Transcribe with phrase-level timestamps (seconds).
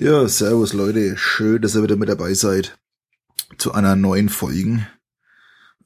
[0.00, 2.78] Ja, servus Leute, schön, dass ihr wieder mit dabei seid
[3.58, 4.86] zu einer neuen Folge.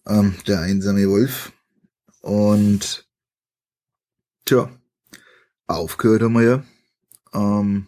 [0.07, 1.51] Ähm, der einsame Wolf.
[2.21, 3.09] Und
[4.45, 4.69] tja,
[5.67, 6.65] aufgehört haben wir ja,
[7.33, 7.87] ähm,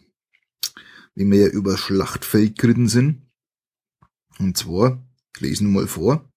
[1.15, 3.31] wie wir ja über Schlachtfeld geritten sind.
[4.39, 6.33] Und zwar, ich lese mal vor,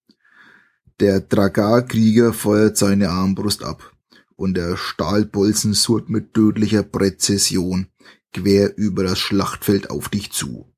[1.00, 3.96] der Dragar-Krieger feuert seine Armbrust ab
[4.36, 7.88] und der Stahlbolzen surrt mit tödlicher Präzision
[8.38, 10.74] quer über das Schlachtfeld auf dich zu.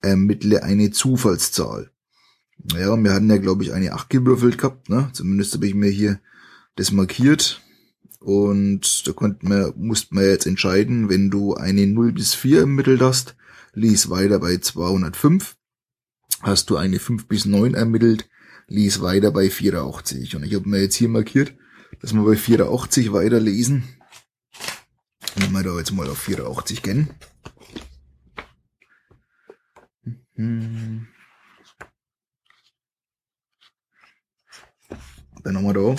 [0.00, 1.90] Ermittle eine Zufallszahl.
[2.72, 5.10] Ja, wir hatten ja, glaube ich, eine 8 gewürfelt gehabt, ne?
[5.12, 6.20] Zumindest habe ich mir hier
[6.76, 7.60] das markiert.
[8.20, 13.02] Und da konnte man, musste man jetzt entscheiden, wenn du eine 0 bis 4 ermittelt
[13.02, 13.36] hast,
[13.74, 15.56] lies weiter bei 205.
[16.40, 18.28] Hast du eine 5 bis 9 ermittelt,
[18.66, 20.36] lies weiter bei 84.
[20.36, 21.54] Und ich habe mir jetzt hier markiert,
[22.00, 23.84] dass wir bei 84 weiterlesen.
[25.36, 27.10] Wenn wir da jetzt mal auf 84 gehen.
[30.36, 31.08] Dann
[35.44, 35.96] haben wir da.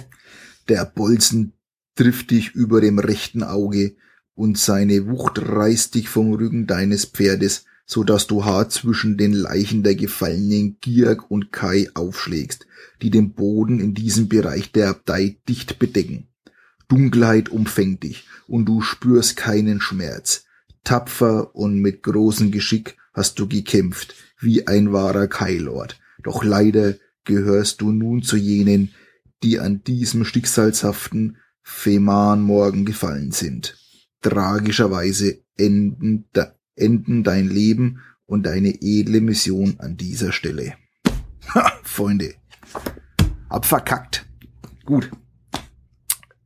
[0.67, 1.53] Der Bolzen
[1.95, 3.95] trifft dich über dem rechten Auge
[4.33, 9.33] und seine Wucht reißt dich vom Rücken deines Pferdes, so dass du hart zwischen den
[9.33, 12.67] Leichen der gefallenen Giag und Kai aufschlägst,
[13.02, 16.27] die den Boden in diesem Bereich der Abtei dicht bedecken.
[16.88, 20.45] Dunkelheit umfängt dich und du spürst keinen Schmerz.
[20.83, 26.00] Tapfer und mit großem Geschick hast du gekämpft, wie ein wahrer Kailord.
[26.22, 28.94] Doch leider gehörst du nun zu jenen,
[29.44, 33.77] die an diesem schicksalshaften Feman-Morgen gefallen sind.
[34.22, 36.25] Tragischerweise enden,
[36.75, 40.75] enden dein Leben und deine edle Mission an dieser Stelle.
[41.53, 42.36] Ha, Freunde.
[43.49, 44.25] Abverkackt.
[44.86, 45.09] Gut.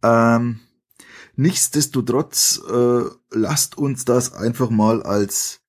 [0.03, 0.59] Ähm,
[1.35, 5.61] nichtsdestotrotz, äh, lasst uns das einfach mal als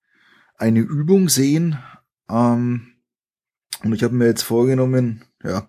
[0.56, 1.78] eine Übung sehen.
[2.28, 2.88] Ähm,
[3.82, 5.68] und ich habe mir jetzt vorgenommen, ja,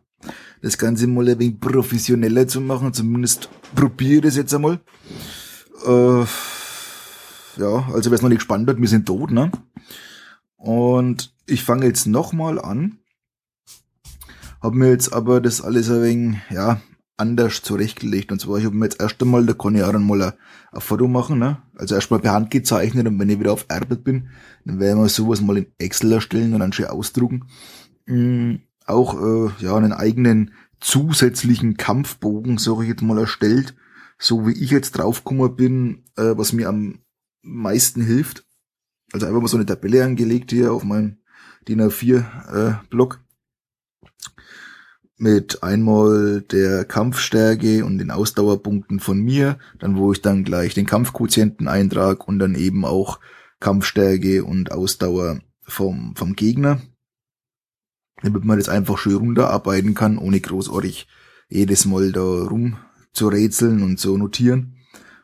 [0.62, 2.94] das Ganze mal ein wenig professioneller zu machen.
[2.94, 4.80] Zumindest probiere das jetzt einmal.
[5.86, 6.26] Äh,
[7.58, 9.52] ja, also wer es noch nicht gespannt hat, wir sind tot, ne?
[10.56, 13.00] Und ich fange jetzt nochmal an.
[14.62, 16.80] Hab mir jetzt aber das alles ein wenig, ja,
[17.22, 18.32] anders zurechtgelegt.
[18.32, 20.34] Und zwar, ich habe mir jetzt erst einmal, da kann ich auch mal ein,
[20.82, 21.62] Foto machen, ne?
[21.76, 24.30] Also erstmal per Hand gezeichnet und wenn ich wieder auf Arbeit bin,
[24.66, 27.46] dann werden wir sowas mal in Excel erstellen und dann schön ausdrucken.
[28.06, 33.76] Mhm, auch, äh, ja, einen eigenen zusätzlichen Kampfbogen, sag ich jetzt mal, erstellt.
[34.18, 37.00] So wie ich jetzt draufgekommen bin, äh, was mir am
[37.42, 38.46] meisten hilft.
[39.12, 41.18] Also einfach mal so eine Tabelle angelegt hier auf meinem
[41.68, 42.20] DIN A4
[42.54, 43.20] äh, Block
[45.22, 50.88] mit einmal der Kampfstärke und den Ausdauerpunkten von mir, dann wo ich dann gleich den
[50.88, 53.20] Kampfquotienten eintrag und dann eben auch
[53.60, 56.82] Kampfstärke und Ausdauer vom, vom Gegner.
[58.24, 61.08] Damit man das einfach schön runterarbeiten kann, ohne großartig
[61.50, 62.78] jedes Mal da rum
[63.14, 64.78] zu rätseln und zu notieren.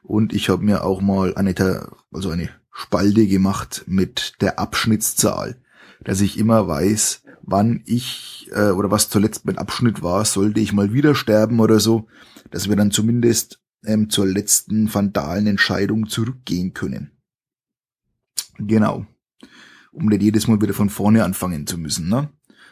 [0.03, 5.59] Und ich habe mir auch mal eine, also eine Spalte gemacht mit der Abschnittszahl,
[6.01, 10.73] dass ich immer weiß, wann ich äh, oder was zuletzt mein Abschnitt war, sollte ich
[10.73, 12.07] mal wieder sterben oder so,
[12.51, 17.11] dass wir dann zumindest ähm, zur letzten fandalen Entscheidung zurückgehen können.
[18.59, 19.07] Genau.
[19.91, 22.09] Um nicht jedes Mal wieder von vorne anfangen zu müssen.
[22.09, 22.29] Ne?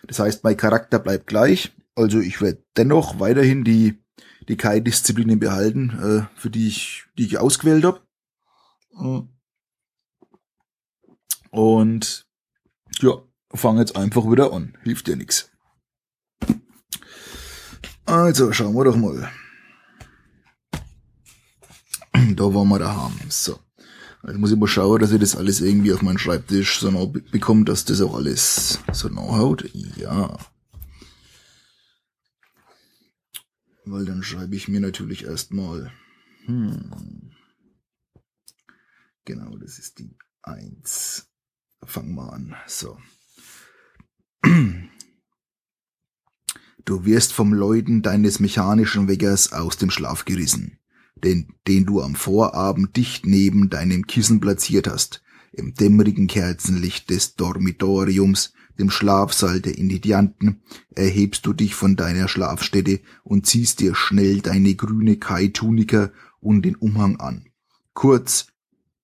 [0.08, 1.74] Das heißt, mein Charakter bleibt gleich.
[1.96, 4.04] Also ich werde dennoch weiterhin die,
[4.50, 8.02] die Kai-Disziplinen behalten, äh, für die ich, die ich ausgewählt habe.
[11.50, 12.28] Und
[13.00, 13.22] ja,
[13.56, 14.78] fang jetzt einfach wieder an.
[14.84, 15.50] Hilft dir nichts.
[18.06, 19.30] Also, schauen wir doch mal.
[22.36, 23.14] Da waren wir daheim.
[23.30, 23.60] So.
[24.22, 27.06] Also muss ich mal schauen, dass ich das alles irgendwie auf meinen Schreibtisch so noch
[27.08, 29.70] bekomme, dass das auch alles so noch haut.
[29.98, 30.36] Ja.
[33.86, 35.92] Weil dann schreibe ich mir natürlich erstmal.
[36.46, 37.32] Hm.
[39.26, 41.28] Genau, das ist die eins.
[41.84, 42.56] Fangen wir an.
[42.66, 42.98] So.
[46.86, 50.78] Du wirst vom Läuten deines mechanischen Weckers aus dem Schlaf gerissen,
[51.16, 57.36] den, den du am Vorabend dicht neben deinem Kissen platziert hast, im dämmerigen Kerzenlicht des
[57.36, 64.42] Dormitoriums, dem Schlafsaal der Indianten, erhebst du dich von deiner Schlafstätte und ziehst dir schnell
[64.42, 67.46] deine grüne Kai-Tunika und den Umhang an.
[67.94, 68.48] Kurz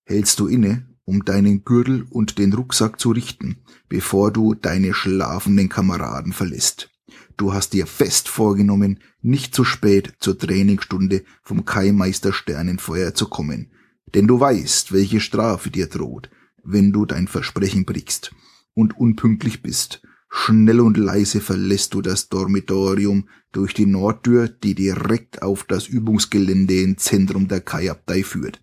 [0.04, 3.58] hältst du inne um deinen Gürtel und den Rucksack zu richten,
[3.88, 6.90] bevor du deine schlafenden Kameraden verlässt.
[7.36, 13.72] Du hast dir fest vorgenommen, nicht zu spät zur Trainingsstunde vom Kaimeister Sternenfeuer zu kommen,
[14.14, 16.30] denn du weißt, welche Strafe dir droht.
[16.64, 18.34] wenn du dein Versprechen brichst
[18.74, 20.02] und unpünktlich bist.
[20.30, 26.80] Schnell und leise verlässt du das Dormitorium durch die Nordtür, die direkt auf das Übungsgelände
[26.80, 28.61] im Zentrum der Kai-Abtei führt.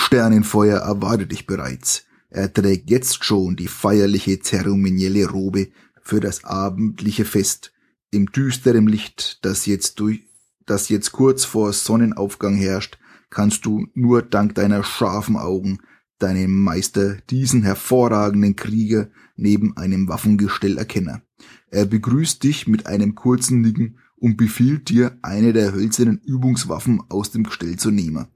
[0.00, 2.04] Sternenfeuer erwartet dich bereits.
[2.30, 5.68] Er trägt jetzt schon die feierliche zeremonielle Robe
[6.00, 7.72] für das abendliche Fest.
[8.10, 10.22] Im düsteren Licht, das jetzt durch,
[10.64, 12.98] das jetzt kurz vor Sonnenaufgang herrscht,
[13.28, 15.80] kannst du nur dank deiner scharfen Augen
[16.18, 21.22] deinen Meister, diesen hervorragenden Krieger, neben einem Waffengestell erkennen.
[21.70, 27.30] Er begrüßt dich mit einem kurzen Nicken und befiehlt dir, eine der hölzernen Übungswaffen aus
[27.30, 28.28] dem Gestell zu nehmen.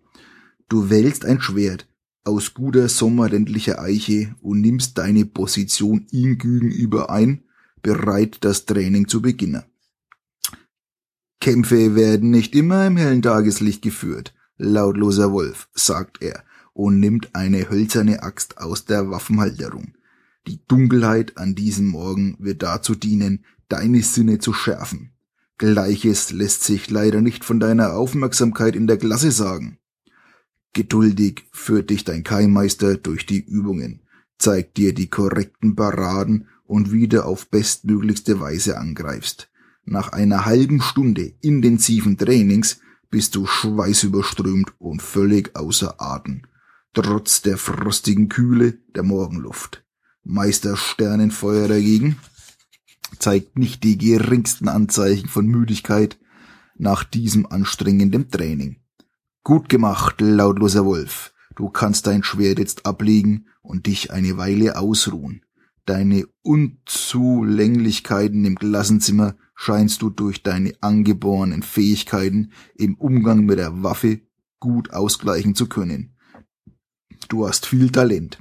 [0.72, 1.86] Du wählst ein Schwert
[2.24, 7.44] aus guter sommerländlicher Eiche und nimmst deine Position ihm gegenüber ein,
[7.82, 9.64] bereit das Training zu beginnen.
[11.42, 16.42] Kämpfe werden nicht immer im hellen Tageslicht geführt, lautloser Wolf, sagt er
[16.72, 19.92] und nimmt eine hölzerne Axt aus der Waffenhalterung.
[20.46, 25.12] Die Dunkelheit an diesem Morgen wird dazu dienen, deine Sinne zu schärfen.
[25.58, 29.78] Gleiches lässt sich leider nicht von deiner Aufmerksamkeit in der Klasse sagen.
[30.72, 34.00] Geduldig führt dich dein Keimmeister durch die Übungen,
[34.38, 39.50] zeigt dir die korrekten Paraden und wie du auf bestmöglichste Weise angreifst.
[39.84, 42.80] Nach einer halben Stunde intensiven Trainings
[43.10, 46.42] bist du schweißüberströmt und völlig außer Atem,
[46.94, 49.84] trotz der frostigen Kühle der Morgenluft.
[50.24, 52.16] Meister Sternenfeuer dagegen
[53.18, 56.16] zeigt nicht die geringsten Anzeichen von Müdigkeit
[56.76, 58.81] nach diesem anstrengenden Training.
[59.44, 61.34] Gut gemacht, lautloser Wolf.
[61.56, 65.44] Du kannst dein Schwert jetzt ablegen und dich eine Weile ausruhen.
[65.84, 74.20] Deine Unzulänglichkeiten im Klassenzimmer scheinst du durch deine angeborenen Fähigkeiten im Umgang mit der Waffe
[74.60, 76.14] gut ausgleichen zu können.
[77.28, 78.40] Du hast viel Talent.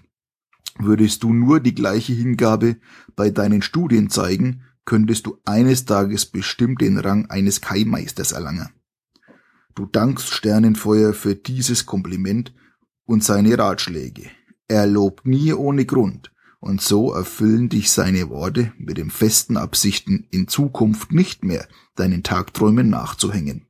[0.77, 2.77] Würdest du nur die gleiche Hingabe
[3.15, 8.69] bei deinen Studien zeigen, könntest du eines Tages bestimmt den Rang eines Kaimeisters erlangen.
[9.75, 12.53] Du dankst Sternenfeuer für dieses Kompliment
[13.05, 14.29] und seine Ratschläge.
[14.67, 20.27] Er lobt nie ohne Grund, und so erfüllen dich seine Worte mit dem festen Absichten,
[20.29, 23.67] in Zukunft nicht mehr deinen Tagträumen nachzuhängen.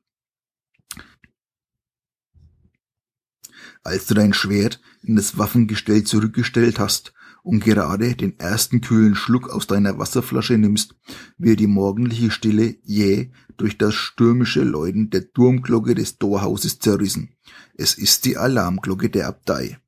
[3.84, 9.50] Als du dein Schwert in das Waffengestell zurückgestellt hast und gerade den ersten kühlen Schluck
[9.50, 10.96] aus deiner Wasserflasche nimmst,
[11.38, 17.36] wird die morgendliche Stille jäh durch das stürmische Läuten der Turmglocke des Torhauses zerrissen.
[17.76, 19.80] Es ist die Alarmglocke der Abtei.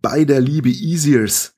[0.00, 1.54] Bei der Liebe Isirs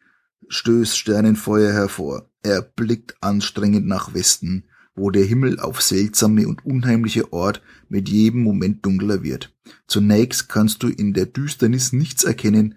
[0.48, 2.28] stößt Sternenfeuer hervor.
[2.42, 4.64] Er blickt anstrengend nach Westen,
[4.94, 9.54] wo der Himmel auf seltsame und unheimliche Ort mit jedem Moment dunkler wird.
[9.86, 12.74] Zunächst kannst du in der Düsternis nichts erkennen,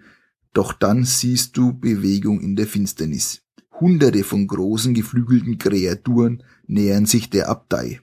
[0.56, 3.42] doch dann siehst du Bewegung in der Finsternis.
[3.78, 8.00] Hunderte von großen geflügelten Kreaturen nähern sich der Abtei.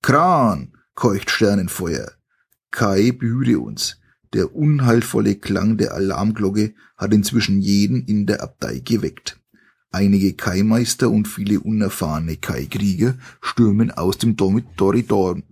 [0.00, 2.12] Kran, keucht Sternenfeuer.
[2.70, 4.00] Kai behüte uns.
[4.32, 9.38] Der unheilvolle Klang der Alarmglocke hat inzwischen jeden in der Abtei geweckt.
[9.90, 15.42] Einige Kaimeister und viele unerfahrene Kai-Krieger stürmen aus dem Dormitorium.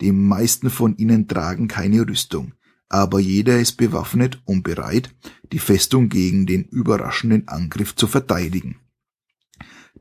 [0.00, 2.54] Die meisten von ihnen tragen keine Rüstung
[2.90, 5.14] aber jeder ist bewaffnet und bereit,
[5.52, 8.76] die Festung gegen den überraschenden Angriff zu verteidigen.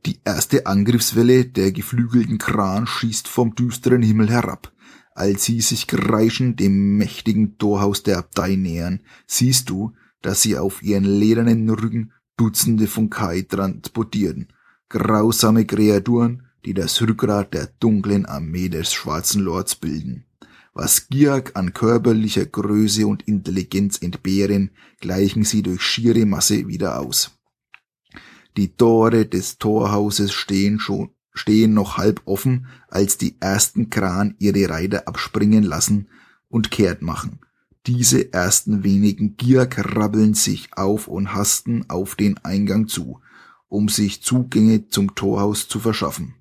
[0.05, 4.74] Die erste Angriffswelle der geflügelten Kran schießt vom düsteren Himmel herab.
[5.13, 10.81] Als sie sich kreischend dem mächtigen Torhaus der Abtei nähern, siehst du, dass sie auf
[10.81, 14.48] ihren ledernen Rücken Dutzende von Kai transportieren.
[14.88, 20.25] Grausame Kreaturen, die das Rückgrat der dunklen Armee des Schwarzen Lords bilden.
[20.73, 27.31] Was Giak an körperlicher Größe und Intelligenz entbehren, gleichen sie durch schiere Masse wieder aus.
[28.55, 34.69] Die Tore des Torhauses stehen schon, stehen noch halb offen, als die ersten Kran ihre
[34.69, 36.07] Reiter abspringen lassen
[36.49, 37.39] und kehrt machen.
[37.88, 43.21] Diese ersten wenigen Giak rabbeln sich auf und hasten auf den Eingang zu,
[43.69, 46.35] um sich Zugänge zum Torhaus zu verschaffen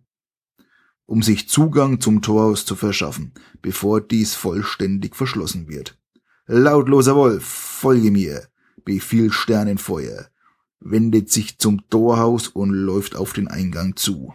[1.09, 5.99] um sich Zugang zum Torhaus zu verschaffen, bevor dies vollständig verschlossen wird.
[6.47, 8.47] Lautloser Wolf, folge mir,
[8.85, 10.27] befiehlt Sternenfeuer,
[10.81, 14.35] wendet sich zum Torhaus und läuft auf den Eingang zu.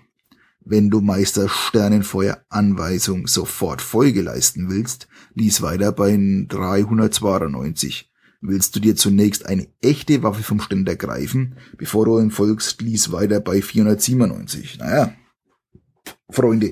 [0.65, 8.09] Wenn du Meister Sternenfeuer Anweisung sofort Folge leisten willst, lies weiter bei 392.
[8.41, 13.11] Willst du dir zunächst eine echte Waffe vom Ständer greifen, bevor du ihm folgst, lies
[13.11, 14.79] weiter bei 497.
[14.79, 15.13] Naja,
[16.33, 16.71] Freunde.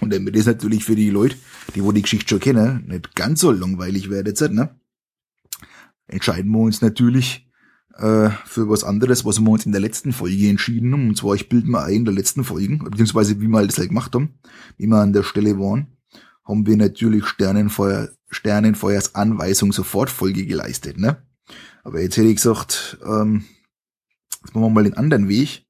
[0.00, 1.36] Und damit ist natürlich für die Leute,
[1.74, 4.74] die wo die Geschichte schon kennen, nicht ganz so langweilig wird jetzt, ne?
[6.12, 7.48] entscheiden wir uns natürlich
[7.96, 11.08] äh, für was anderes, was wir uns in der letzten Folge entschieden haben.
[11.08, 13.88] Und zwar, ich bilde mal ein, in der letzten Folge, beziehungsweise wie wir das halt
[13.88, 14.38] gemacht haben,
[14.76, 15.88] wie wir an der Stelle waren,
[16.44, 21.22] haben wir natürlich Sternenfeuer, Sternenfeuers Anweisung sofort Folge geleistet, ne?
[21.84, 23.44] Aber jetzt hätte ich gesagt, ähm,
[24.42, 25.66] jetzt machen wir mal den anderen Weg.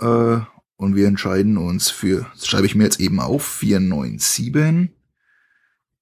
[0.00, 0.40] Äh,
[0.78, 4.94] und wir entscheiden uns für, das schreibe ich mir jetzt eben auf, 497.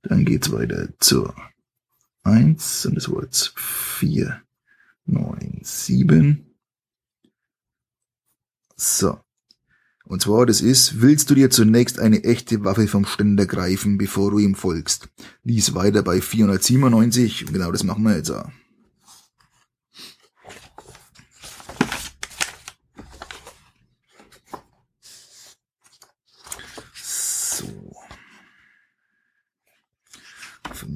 [0.02, 1.34] Dann geht's weiter zur
[2.22, 6.46] 1 und das war jetzt 497.
[8.76, 9.18] So.
[10.04, 14.30] Und zwar, das ist, willst du dir zunächst eine echte Waffe vom Ständer greifen, bevor
[14.30, 15.08] du ihm folgst?
[15.42, 17.46] Lies weiter bei 497.
[17.46, 18.52] Und genau das machen wir jetzt auch.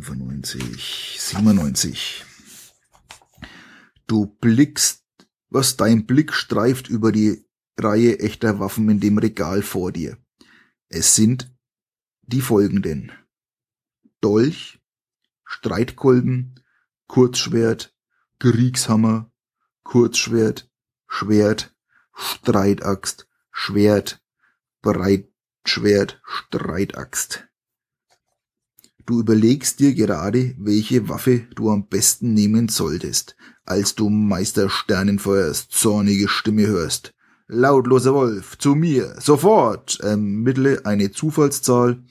[0.02, 2.24] 95, 97.
[4.06, 5.04] Du blickst,
[5.48, 7.44] was dein Blick streift über die
[7.78, 10.18] Reihe echter Waffen in dem Regal vor dir.
[10.88, 11.54] Es sind
[12.22, 13.12] die folgenden.
[14.20, 14.80] Dolch,
[15.44, 16.60] Streitkolben,
[17.06, 17.96] Kurzschwert,
[18.38, 19.32] Kriegshammer,
[19.82, 20.70] Kurzschwert,
[21.06, 21.74] Schwert,
[22.14, 24.22] Streitaxt, Schwert,
[24.82, 27.49] Breitschwert, Streitaxt.
[29.10, 35.68] Du überlegst dir gerade, welche Waffe du am besten nehmen solltest, als du Meister Sternenfeuers
[35.68, 37.12] zornige Stimme hörst.
[37.48, 42.04] Lautloser Wolf, zu mir, sofort, ermittle eine Zufallszahl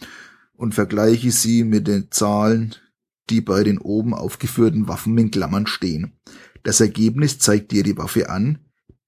[0.57, 2.75] und vergleiche sie mit den Zahlen,
[3.29, 6.19] die bei den oben aufgeführten Waffen in Klammern stehen.
[6.63, 8.57] Das Ergebnis zeigt dir die Waffe an,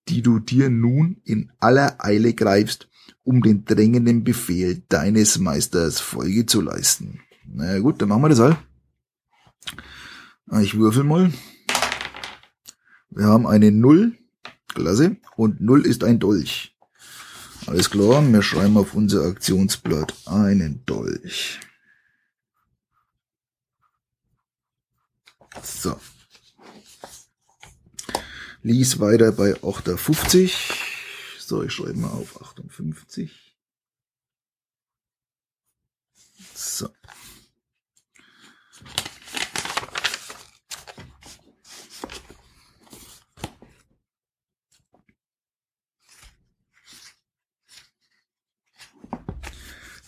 [0.07, 2.88] die du dir nun in aller Eile greifst,
[3.24, 7.19] um den drängenden Befehl deines Meisters Folge zu leisten.
[7.53, 8.58] Na gut, dann machen wir das halt.
[10.62, 11.31] Ich würfel mal.
[13.10, 14.17] Wir haben eine Null,
[14.70, 15.17] Klasse.
[15.36, 16.77] Und 0 ist ein Dolch.
[17.67, 21.60] Alles klar, wir schreiben auf unser Aktionsblatt einen Dolch.
[25.62, 26.00] So.
[28.63, 31.38] Lies weiter bei 58.
[31.39, 33.58] So, ich schreibe mal auf 58.
[36.55, 36.89] So.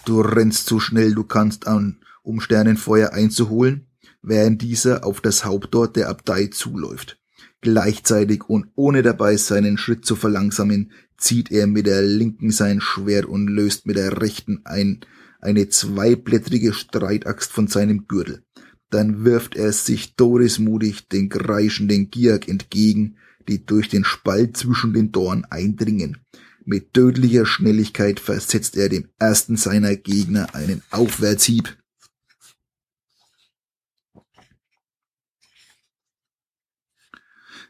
[0.06, 3.88] Du rennst so schnell du kannst an, um Sternenfeuer einzuholen,
[4.22, 7.20] während dieser auf das Hauptort der Abtei zuläuft.
[7.62, 13.26] Gleichzeitig und ohne dabei seinen Schritt zu verlangsamen, zieht er mit der linken sein Schwert
[13.26, 15.00] und löst mit der rechten ein,
[15.40, 18.44] eine zweiblättrige Streitaxt von seinem Gürtel.
[18.90, 23.16] Dann wirft er sich todesmutig den kreischenden Giak entgegen,
[23.48, 26.18] die durch den Spalt zwischen den Dorn eindringen.
[26.66, 31.78] Mit tödlicher Schnelligkeit versetzt er dem ersten seiner Gegner einen Aufwärtshieb.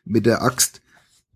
[0.06, 0.84] Mit der Axt,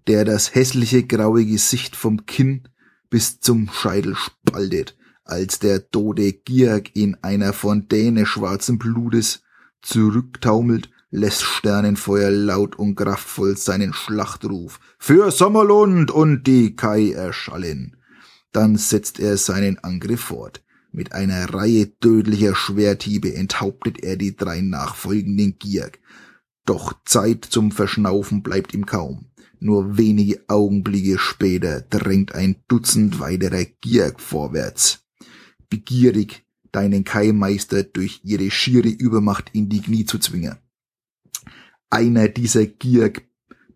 [0.05, 2.67] der das hässliche graue Gesicht vom Kinn
[3.09, 9.41] bis zum Scheitel spaltet, als der tote Giak in einer Fontäne schwarzen Blutes
[9.81, 17.95] zurücktaumelt lässt Sternenfeuer laut und kraftvoll seinen Schlachtruf für Sommerlund und die Kai erschallen.
[18.51, 20.63] Dann setzt er seinen Angriff fort.
[20.91, 25.99] Mit einer Reihe tödlicher Schwerthiebe enthauptet er die drei nachfolgenden Gierk.
[26.65, 29.27] Doch Zeit zum Verschnaufen bleibt ihm kaum.
[29.59, 35.05] Nur wenige Augenblicke später drängt ein Dutzend weiterer Gierk vorwärts.
[35.69, 40.57] Begierig, deinen Kai-Meister durch ihre schiere Übermacht in die Knie zu zwingen.
[41.89, 43.23] Einer dieser Gierk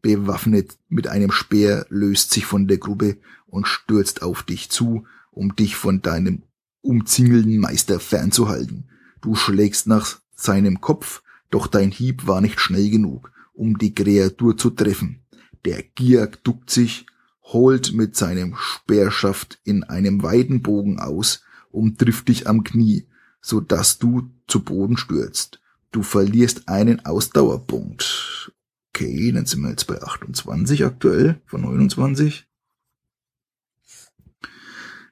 [0.01, 5.55] bewaffnet mit einem Speer löst sich von der Gruppe und stürzt auf dich zu, um
[5.55, 6.43] dich von deinem
[6.81, 8.89] umzingelnden Meister fernzuhalten.
[9.21, 14.57] Du schlägst nach seinem Kopf, doch dein Hieb war nicht schnell genug, um die Kreatur
[14.57, 15.21] zu treffen.
[15.63, 17.05] Der Giak duckt sich,
[17.43, 23.07] holt mit seinem Speerschaft in einem weiten Bogen aus und trifft dich am Knie,
[23.41, 25.60] so dass du zu Boden stürzt.
[25.91, 28.53] Du verlierst einen Ausdauerpunkt.
[28.93, 32.47] Okay, dann sind wir jetzt bei 28 aktuell von 29.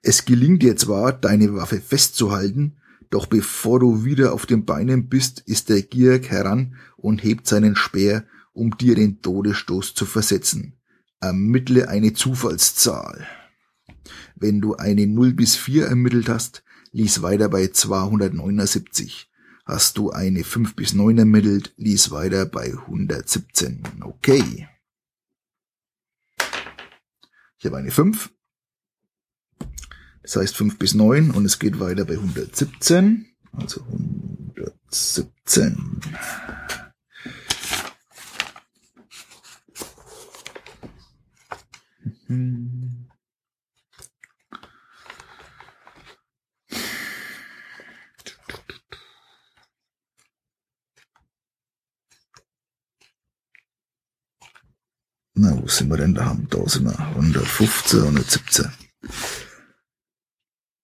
[0.01, 2.77] Es gelingt dir zwar, deine Waffe festzuhalten,
[3.09, 7.75] doch bevor du wieder auf den Beinen bist, ist der Gierk heran und hebt seinen
[7.75, 10.77] Speer, um dir den Todesstoß zu versetzen.
[11.19, 13.27] Ermittle eine Zufallszahl.
[14.35, 19.28] Wenn du eine 0 bis 4 ermittelt hast, lies weiter bei 279.
[19.69, 23.83] hast du eine 5 bis 9 ermittelt, lies weiter bei 117.
[24.01, 24.67] Okay.
[27.57, 28.29] Ich habe eine 5.
[30.23, 33.27] Das heißt 5 bis 9 und es geht weiter bei 117.
[33.51, 36.01] Also 117.
[42.27, 42.78] Hm.
[55.41, 56.37] Na, wo sind wir denn da?
[56.49, 56.99] Da sind wir.
[56.99, 58.65] 115, 117.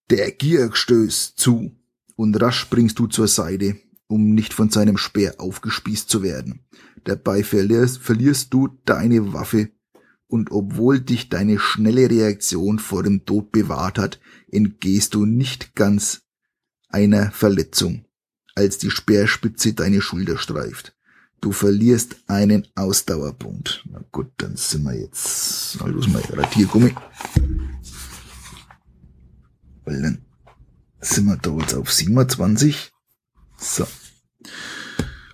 [0.08, 1.72] Der Gier stößt zu
[2.14, 6.64] und rasch springst du zur Seite, um nicht von seinem Speer aufgespießt zu werden.
[7.04, 9.72] Dabei verlierst, verlierst du deine Waffe
[10.26, 14.20] und obwohl dich deine schnelle Reaktion vor dem Tod bewahrt hat,
[14.50, 16.22] entgehst du nicht ganz
[16.88, 18.06] einer Verletzung,
[18.54, 20.95] als die Speerspitze deine Schulter streift.
[21.40, 23.84] Du verlierst einen Ausdauerpunkt.
[23.90, 25.76] Na gut, dann sind wir jetzt.
[25.80, 26.94] Na los mal Radiergummi.
[29.84, 30.18] Weil dann
[31.00, 32.92] sind wir da jetzt auf 27.
[33.58, 33.86] So.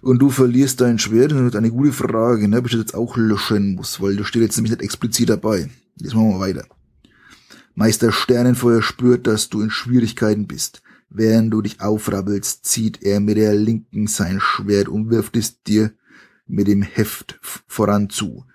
[0.02, 2.94] Und du verlierst dein Schwert, das ist eine gute Frage, ne, ob ich das jetzt
[2.94, 5.70] auch löschen muss, weil das steht jetzt nämlich nicht explizit dabei.
[5.96, 6.66] Jetzt machen wir weiter.
[7.74, 10.82] Meister Sternenfeuer spürt, dass du in Schwierigkeiten bist.
[11.14, 15.92] Während du dich aufrabbelst, zieht er mit der linken sein Schwert und wirft es dir
[16.46, 18.46] mit dem Heft voran zu.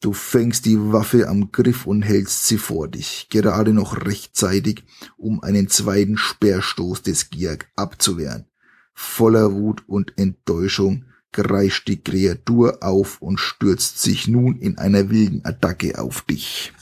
[0.00, 4.82] Du fängst die Waffe am Griff und hältst sie vor dich, gerade noch rechtzeitig,
[5.16, 8.46] um einen zweiten Speerstoß des Giag abzuwehren.
[8.94, 15.44] Voller Wut und Enttäuschung kreischt die Kreatur auf und stürzt sich nun in einer wilden
[15.44, 16.72] Attacke auf dich.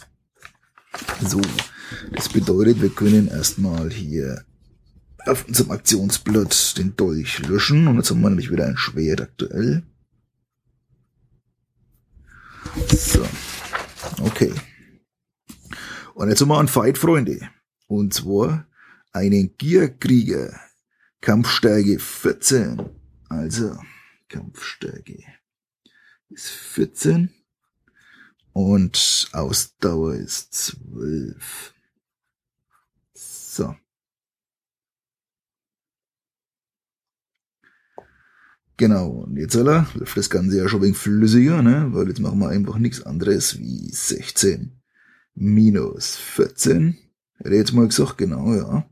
[1.22, 1.42] So,
[2.12, 4.46] das bedeutet, wir können erstmal hier
[5.26, 7.88] auf unserem Aktionsblatt den Dolch löschen.
[7.88, 9.82] Und jetzt haben wir nämlich wieder ein Schwert aktuell.
[12.88, 13.26] So.
[14.22, 14.52] Okay.
[16.14, 17.48] Und jetzt haben wir einen Fight, Freunde.
[17.86, 18.66] Und zwar
[19.12, 20.58] einen Gierkrieger.
[21.20, 22.80] Kampfstärke 14.
[23.28, 23.78] Also,
[24.28, 25.22] Kampfstärke
[26.28, 27.30] ist 14.
[28.52, 31.74] Und Ausdauer ist 12.
[33.14, 33.76] So.
[38.80, 41.88] Genau, und jetzt aller, läuft das Ganze ja schon wenig flüssiger, ne?
[41.92, 44.80] weil jetzt machen wir einfach nichts anderes wie 16
[45.34, 46.96] minus 14.
[47.34, 48.90] Hätte ich jetzt mal gesagt, genau, ja.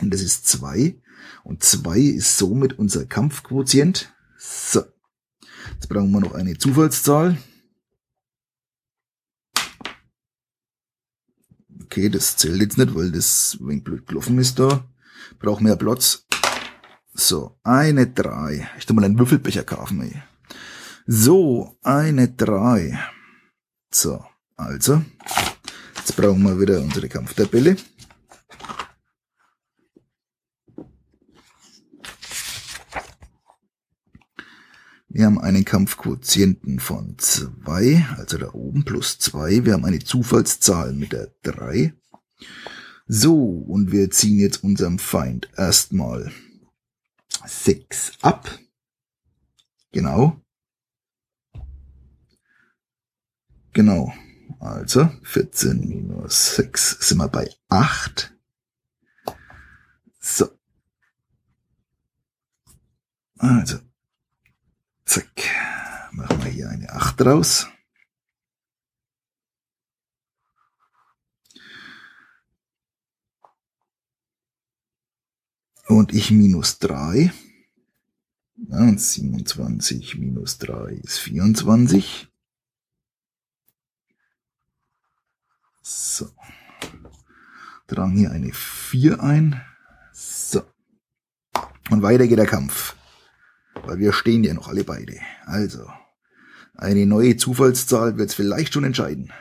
[0.00, 1.02] Und das ist 2.
[1.42, 4.14] Und 2 ist somit unser Kampfquotient.
[4.38, 4.84] So.
[5.72, 7.36] Jetzt brauchen wir noch eine Zufallszahl.
[11.82, 14.88] Okay, das zählt jetzt nicht, weil das ein wenig blöd gelaufen ist da.
[15.40, 16.25] Braucht mehr Platz.
[17.18, 18.68] So, eine drei.
[18.78, 20.22] Ich tu mal einen Würfelbecher kaufen, ey.
[21.06, 22.98] So, eine drei.
[23.90, 24.22] So,
[24.54, 25.02] also.
[25.96, 27.76] Jetzt brauchen wir wieder unsere Kampftabelle.
[35.08, 39.64] Wir haben einen Kampfquotienten von zwei, also da oben plus zwei.
[39.64, 41.94] Wir haben eine Zufallszahl mit der drei.
[43.06, 46.30] So, und wir ziehen jetzt unserem Feind erstmal
[47.46, 48.50] 6 ab.
[49.92, 50.40] Genau.
[53.72, 54.12] Genau.
[54.60, 58.34] Also 14 minus 6 sind wir bei 8.
[60.18, 60.50] So.
[63.38, 63.78] Also.
[65.04, 65.30] Zack.
[66.12, 67.68] Machen wir hier eine 8 raus.
[75.86, 77.32] Und ich minus 3.
[78.68, 82.28] Ja, und 27 minus 3 ist 24.
[85.82, 86.30] So.
[87.86, 89.60] Drang hier eine 4 ein.
[90.12, 90.62] So.
[91.90, 92.96] Und weiter geht der Kampf.
[93.74, 95.20] Weil wir stehen ja noch alle beide.
[95.44, 95.86] Also.
[96.74, 99.32] Eine neue Zufallszahl wird es vielleicht schon entscheiden.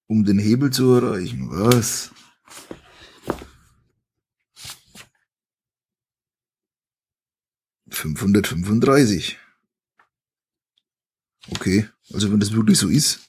[0.07, 1.49] um den Hebel zu erreichen.
[1.51, 2.13] Was?
[7.89, 9.37] Fünfhundertfünfunddreißig.
[11.49, 13.24] Okay, also wenn das wirklich so ist,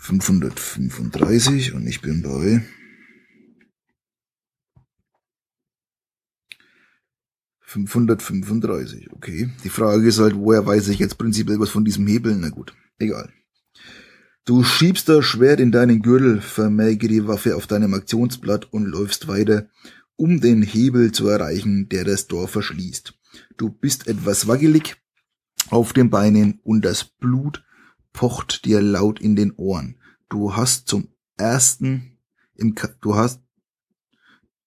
[0.00, 2.64] 535 und ich bin bei
[7.60, 9.12] fünfhundertfünfunddreißig.
[9.12, 9.50] Okay.
[9.62, 12.34] Die Frage ist halt, woher weiß ich jetzt prinzipiell was von diesem Hebel?
[12.34, 13.30] Na gut, egal.
[14.46, 19.28] Du schiebst das Schwert in deinen Gürtel, vermerke die Waffe auf deinem Aktionsblatt und läufst
[19.28, 19.68] weiter,
[20.16, 23.14] um den Hebel zu erreichen, der das Dorf verschließt.
[23.58, 24.96] Du bist etwas wackelig
[25.68, 27.62] auf den Beinen und das Blut
[28.12, 29.96] pocht dir laut in den Ohren.
[30.28, 32.18] Du hast zum ersten
[32.54, 33.40] im du hast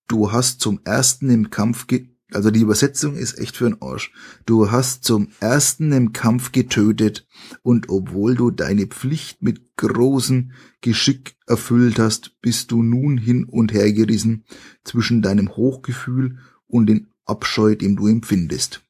[0.07, 4.11] du hast zum ersten im Kampf ge also die Übersetzung ist echt für den Arsch.
[4.47, 7.27] Du hast zum ersten im Kampf getötet
[7.61, 10.51] und obwohl du deine Pflicht mit großem
[10.81, 14.45] Geschick erfüllt hast, bist du nun hin und her gerissen
[14.83, 18.81] zwischen deinem Hochgefühl und dem Abscheu, den du empfindest.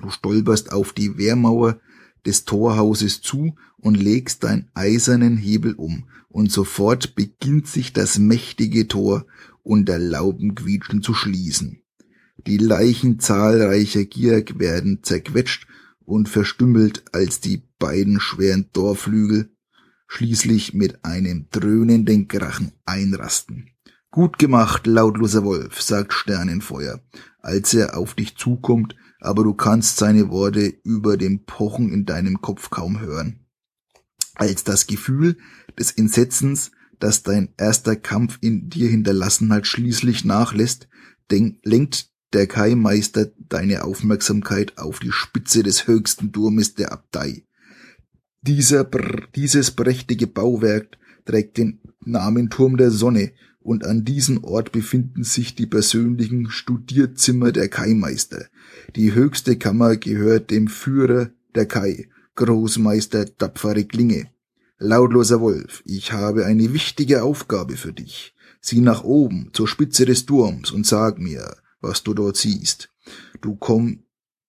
[0.00, 1.78] Du stolperst auf die Wehrmauer
[2.26, 8.88] des Torhauses zu und legst deinen eisernen Hebel um, und sofort beginnt sich das mächtige
[8.88, 9.26] Tor
[9.62, 11.82] unter Laubenquietschen zu schließen.
[12.46, 15.66] Die Leichen zahlreicher Gierk werden zerquetscht
[16.04, 19.50] und verstümmelt, als die beiden schweren Torflügel
[20.08, 23.70] schließlich mit einem dröhnenden Krachen einrasten.
[24.10, 27.00] Gut gemacht, lautloser Wolf, sagt Sternenfeuer,
[27.40, 32.40] als er auf dich zukommt aber du kannst seine Worte über dem Pochen in deinem
[32.40, 33.46] Kopf kaum hören.
[34.34, 35.36] Als das Gefühl
[35.78, 40.88] des Entsetzens, das dein erster Kampf in dir hinterlassen hat, schließlich nachlässt,
[41.30, 47.46] lenkt der Kaimeister deine Aufmerksamkeit auf die Spitze des höchsten Turmes der Abtei.
[48.40, 48.84] Dieser,
[49.36, 55.54] dieses prächtige Bauwerk trägt den Namen Turm der Sonne und an diesem Ort befinden sich
[55.54, 58.46] die persönlichen Studierzimmer der Kaimeister.
[58.96, 64.30] Die höchste Kammer gehört dem Führer der Kai, Großmeister tapfere Klinge.
[64.78, 68.34] Lautloser Wolf, ich habe eine wichtige Aufgabe für dich.
[68.60, 72.90] Sieh nach oben, zur Spitze des Turms und sag mir, was du dort siehst.
[73.40, 74.02] Du kommst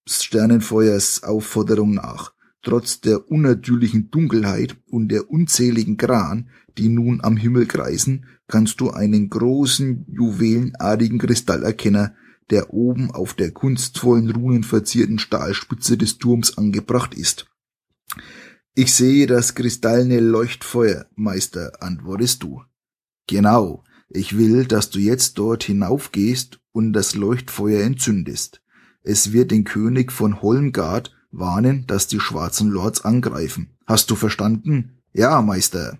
[0.08, 2.34] Sternenfeuers Aufforderung nach.
[2.62, 8.92] Trotz der unnatürlichen Dunkelheit und der unzähligen Gran, die nun am Himmel kreisen, kannst du
[8.92, 12.12] einen großen, juwelenartigen Kristall erkennen,
[12.52, 17.48] der oben auf der kunstvollen runenverzierten Stahlspitze des Turms angebracht ist.
[18.76, 22.62] Ich sehe das kristallene Leuchtfeuer, Meister, antwortest du.
[23.26, 28.62] Genau, ich will, dass du jetzt dort hinaufgehst und das Leuchtfeuer entzündest.
[29.02, 33.76] Es wird den König von Holmgard warnen, dass die schwarzen Lords angreifen.
[33.88, 35.02] Hast du verstanden?
[35.12, 35.98] Ja, Meister.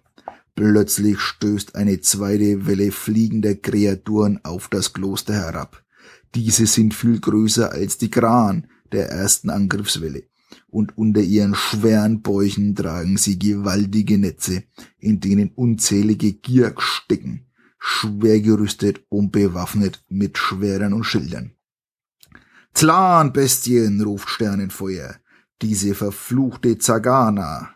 [0.56, 5.84] Plötzlich stößt eine zweite Welle fliegender Kreaturen auf das Kloster herab.
[6.36, 10.24] Diese sind viel größer als die Kran der ersten Angriffswelle,
[10.68, 14.64] und unter ihren schweren Bäuchen tragen sie gewaltige Netze,
[15.00, 17.48] in denen unzählige Gierk stecken,
[17.80, 21.54] schwer gerüstet und bewaffnet mit Schwerern und Schildern.
[22.74, 25.16] Zlan-Bestien, ruft Sternenfeuer,
[25.62, 27.70] diese verfluchte Zagana.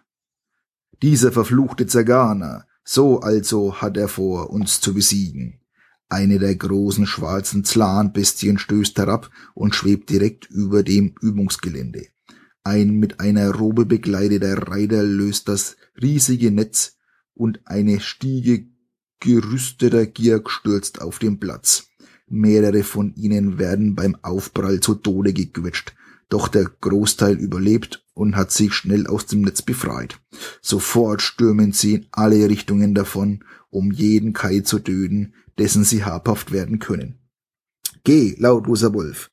[1.02, 5.60] Dieser verfluchte Zagana, so also hat er vor, uns zu besiegen.
[6.08, 12.08] Eine der großen schwarzen Zlanbestien stößt herab und schwebt direkt über dem Übungsgelände.
[12.64, 16.96] Ein mit einer Robe bekleideter Reiter löst das riesige Netz
[17.34, 18.68] und eine Stiege
[19.20, 21.90] gerüsteter Gier stürzt auf den Platz.
[22.30, 25.94] Mehrere von ihnen werden beim Aufprall zu Tode gequetscht,
[26.30, 30.20] doch der Großteil überlebt und hat sich schnell aus dem Netz befreit.
[30.62, 36.52] Sofort stürmen sie in alle Richtungen davon, um jeden Kai zu töten, dessen sie habhaft
[36.52, 37.20] werden können.
[38.04, 39.32] Geh, lautloser Wolf,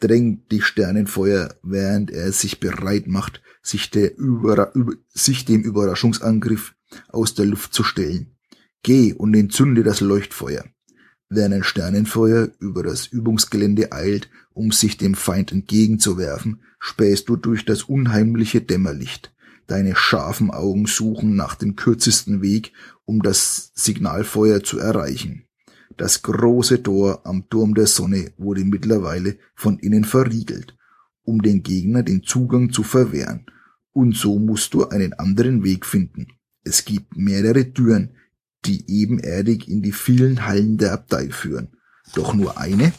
[0.00, 6.74] drängt die Sternenfeuer, während er sich bereit macht, sich, Überra über sich dem Überraschungsangriff
[7.08, 8.36] aus der Luft zu stellen.
[8.82, 10.64] Geh und entzünde das Leuchtfeuer.
[11.30, 17.64] Während ein Sternenfeuer über das Übungsgelände eilt, um sich dem Feind entgegenzuwerfen, spähst du durch
[17.64, 19.34] das unheimliche Dämmerlicht.
[19.66, 22.72] Deine scharfen Augen suchen nach dem kürzesten Weg,
[23.04, 25.44] um das Signalfeuer zu erreichen.
[25.98, 30.76] Das große Tor am Turm der Sonne wurde mittlerweile von innen verriegelt,
[31.24, 33.44] um den Gegner den Zugang zu verwehren.
[33.92, 36.28] Und so musst du einen anderen Weg finden.
[36.64, 38.14] Es gibt mehrere Türen,
[38.64, 41.76] die ebenerdig in die vielen Hallen der Abtei führen.
[42.14, 42.92] Doch nur eine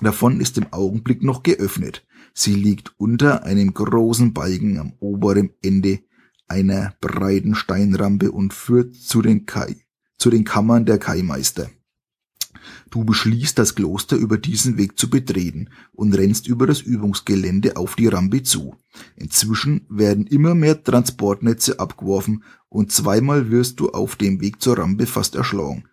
[0.00, 2.04] davon ist im Augenblick noch geöffnet.
[2.34, 6.00] Sie liegt unter einem großen Balken am oberen Ende
[6.48, 9.76] einer breiten Steinrampe und führt zu den, Kai,
[10.18, 11.70] zu den Kammern der Kaimeister.
[12.90, 17.96] Du beschließt, das Kloster über diesen Weg zu betreten und rennst über das Übungsgelände auf
[17.96, 18.76] die Rampe zu.
[19.16, 25.06] Inzwischen werden immer mehr Transportnetze abgeworfen und zweimal wirst du auf dem Weg zur Rampe
[25.06, 25.84] fast erschlagen.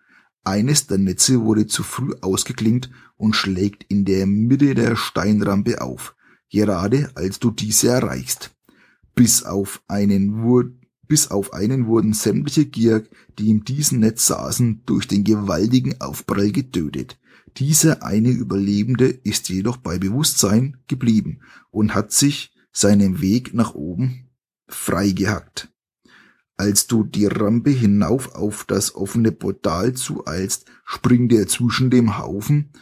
[0.44, 6.14] Eines der Netze wurde zu früh ausgeklingt und schlägt in der Mitte der Steinrampe auf,
[6.50, 8.52] gerade als du diese erreichst.
[9.14, 10.42] Bis auf einen
[11.06, 13.04] bis auf einen wurden sämtliche Gier,
[13.38, 17.18] die in diesem Netz saßen, durch den gewaltigen Aufprall getötet.
[17.58, 21.40] Dieser eine Überlebende ist jedoch bei Bewusstsein geblieben
[21.70, 24.30] und hat sich seinen Weg nach oben
[24.68, 25.69] freigehackt.
[26.60, 32.74] Als du die Rampe hinauf auf das offene Portal zueilst, springt er zwischen dem Haufen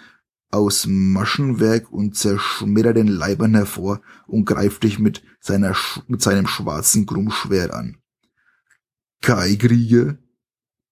[0.51, 5.77] aus Maschenwerk und zerschmetterten Leibern hervor und greift dich mit, seiner,
[6.09, 7.99] mit seinem schwarzen Krummschwert an.
[9.23, 10.19] Kai-Krieger,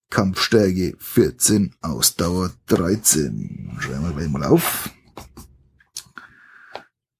[0.08, 3.78] Kampfstärke 14, Ausdauer 13.
[3.80, 4.90] Schreiben wir gleich mal auf.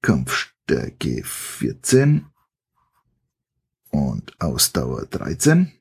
[0.01, 2.25] Kampfstärke 14
[3.97, 5.73] und Ausdauer 13.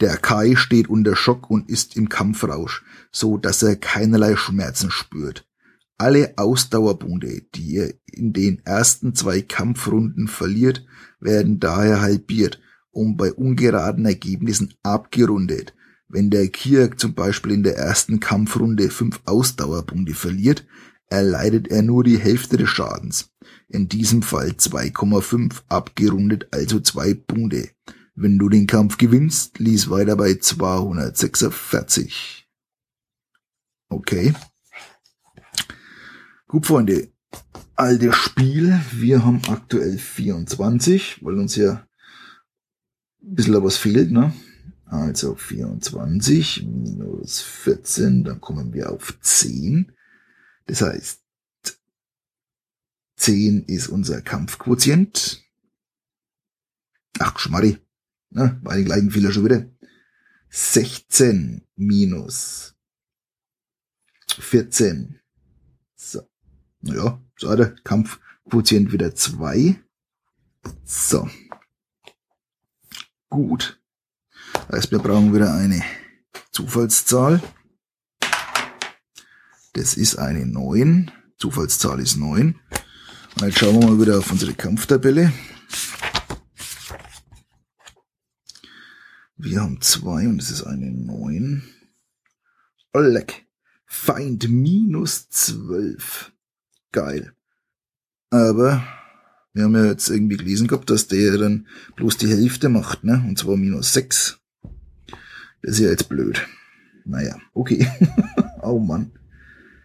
[0.00, 5.44] Der Kai steht unter Schock und ist im Kampfrausch, so dass er keinerlei Schmerzen spürt.
[5.96, 10.86] Alle Ausdauerpunkte, die er in den ersten zwei Kampfrunden verliert,
[11.18, 12.60] werden daher halbiert
[12.92, 15.74] und bei ungeraden Ergebnissen abgerundet.
[16.08, 20.64] Wenn der Kirk zum Beispiel in der ersten Kampfrunde fünf Ausdauerpunkte verliert,
[21.10, 23.30] erleidet er nur die Hälfte des Schadens.
[23.68, 27.70] In diesem Fall 2,5 abgerundet, also zwei Punkte.
[28.14, 32.48] Wenn du den Kampf gewinnst, lies weiter bei 246.
[33.90, 34.34] Okay.
[36.46, 37.12] Gut, Freunde,
[37.76, 38.80] altes Spiel.
[38.92, 41.86] Wir haben aktuell 24, weil uns ja
[43.22, 44.32] ein bisschen was fehlt, ne?
[44.86, 49.92] Also 24 minus 14, dann kommen wir auf 10.
[50.66, 51.20] Das heißt,
[53.18, 55.44] 10 ist unser Kampfquotient.
[57.18, 57.78] Ach, Schmarri.
[58.30, 58.60] Ne?
[58.62, 59.66] Bei den gleichen Fehler schon wieder.
[60.50, 62.74] 16 minus
[64.38, 65.20] 14.
[65.94, 66.22] So.
[66.82, 69.82] Ja, so der Kampfquotient wieder zwei.
[70.84, 71.28] So.
[73.28, 73.80] Gut.
[74.72, 75.82] heißt, wir brauchen wieder eine
[76.52, 77.42] Zufallszahl.
[79.74, 81.10] Das ist eine 9.
[81.36, 82.58] Zufallszahl ist 9.
[83.40, 85.32] Jetzt schauen wir mal wieder auf unsere Kampftabelle.
[89.36, 91.62] Wir haben zwei und es ist eine 9.
[92.94, 93.46] Oh, leck.
[93.86, 96.32] Feind minus 12
[96.90, 97.32] geil.
[98.30, 98.82] Aber
[99.52, 103.24] wir haben ja jetzt irgendwie gelesen gehabt, dass der dann bloß die Hälfte macht, ne?
[103.26, 104.40] Und zwar minus 6.
[105.62, 106.44] Das ist ja jetzt blöd.
[107.04, 107.88] Naja, okay.
[108.62, 109.12] oh Mann.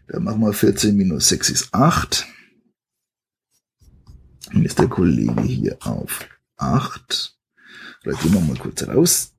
[0.08, 2.28] Dann machen wir 14 minus 6 ist 8.
[4.54, 6.26] Dann ist der Kollege hier auf
[6.58, 7.38] 8.
[8.02, 9.34] Vielleicht gehen wir mal kurz raus.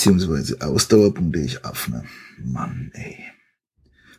[0.00, 2.04] beziehungsweise Ausdauerpunkte ich auf, ne?
[2.38, 3.22] Mann, ey.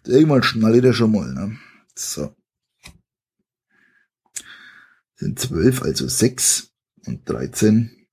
[0.06, 1.58] Irgendwann schnallt er schon mal, ne?
[1.96, 2.36] So.
[5.16, 6.72] Sind 12, also 6
[7.06, 8.08] und 13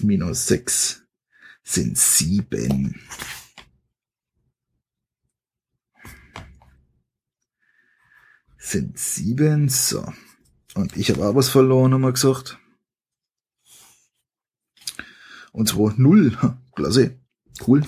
[0.00, 1.04] minus 6
[1.62, 3.00] sind 7.
[8.62, 9.68] sind sieben.
[9.68, 10.04] So.
[10.74, 12.58] Und ich habe auch was verloren, haben wir gesagt.
[15.52, 16.38] Und zwar null.
[16.74, 17.18] Klasse.
[17.66, 17.84] Cool.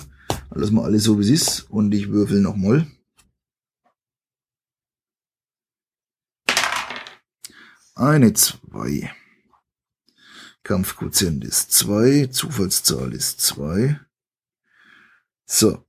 [0.51, 1.71] Lassen wir alles so, wie es ist.
[1.71, 2.87] Und ich würfel nochmal.
[7.95, 9.11] Eine zwei.
[10.63, 12.27] Kampfquotient ist zwei.
[12.27, 13.99] Zufallszahl ist zwei.
[15.45, 15.83] So.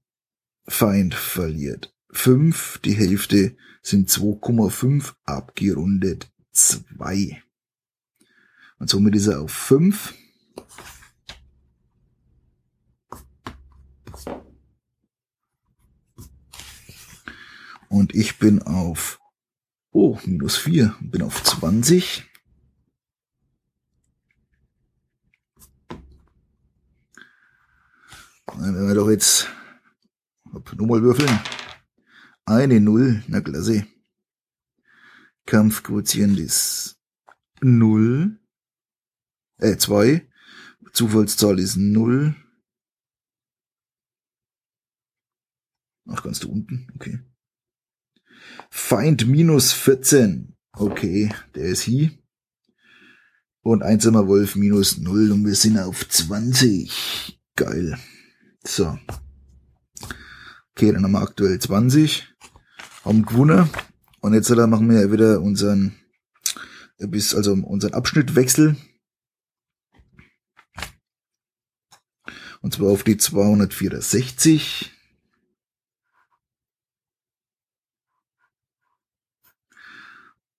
[0.69, 2.79] Feind verliert fünf.
[2.85, 7.43] Die Hälfte sind 2,5 abgerundet zwei.
[8.79, 10.15] Und somit ist er auf fünf.
[17.89, 19.21] Und ich bin auf,
[19.93, 22.25] oh, minus 4, bin auf 20.
[28.47, 29.49] Dann werden wir doch jetzt
[30.77, 31.41] nur mal würfeln.
[32.49, 33.89] Eine Null, na klasse.
[35.47, 36.97] Kampfquotient ist
[37.61, 38.39] 0.
[39.59, 40.29] Äh, 2.
[40.93, 42.37] Zufallszahl ist 0.
[46.09, 47.19] Ach, ganz da unten, okay.
[48.71, 50.57] Feind minus 14.
[50.73, 52.13] Okay, der ist hier.
[53.63, 57.41] Und einsamer Wolf minus 0 und wir sind auf 20.
[57.57, 57.99] Geil.
[58.63, 58.97] So.
[60.71, 62.36] Okay, dann haben wir aktuell 20.
[63.07, 63.71] Haben gewonnen.
[64.21, 65.95] Und jetzt machen wir wieder unseren,
[66.99, 68.77] bis, also unseren Abschnittwechsel.
[72.63, 74.91] Und zwar auf die 264.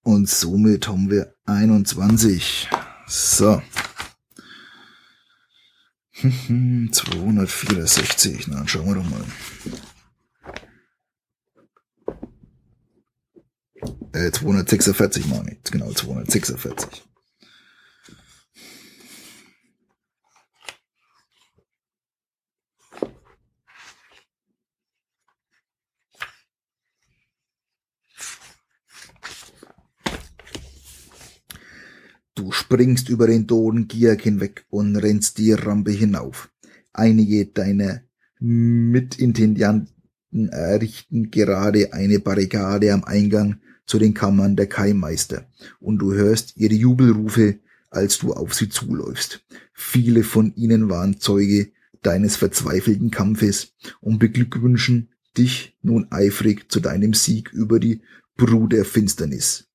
[0.03, 2.69] Und somit haben wir 21.
[3.07, 3.62] So.
[6.91, 8.47] 264.
[8.47, 9.25] Na, dann schauen wir doch mal.
[14.13, 15.72] Äh, 246 meine ich.
[15.72, 17.04] Genau, 246.
[32.34, 36.52] Du springst über den toten Giak hinweg und rennst die Rampe hinauf.
[36.93, 38.04] Einige deiner
[38.39, 45.47] Mitintendanten errichten gerade eine Barrikade am Eingang zu den Kammern der Keimmeister
[45.80, 49.43] und du hörst ihre Jubelrufe, als du auf sie zuläufst.
[49.73, 51.71] Viele von ihnen waren Zeuge
[52.04, 58.02] deines verzweifelten Kampfes und beglückwünschen dich nun eifrig zu deinem Sieg über die
[58.36, 59.67] Brut der Finsternis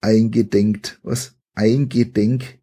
[0.00, 1.34] eingedenkt, was?
[1.54, 2.58] Eingedenk,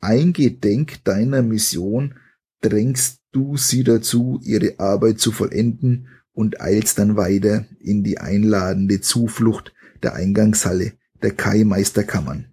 [0.00, 2.14] eingedenk deiner Mission
[2.60, 9.00] drängst du sie dazu, ihre Arbeit zu vollenden und eilst dann weiter in die einladende
[9.00, 10.92] Zuflucht der Eingangshalle
[11.22, 12.52] der Kai-Meisterkammern.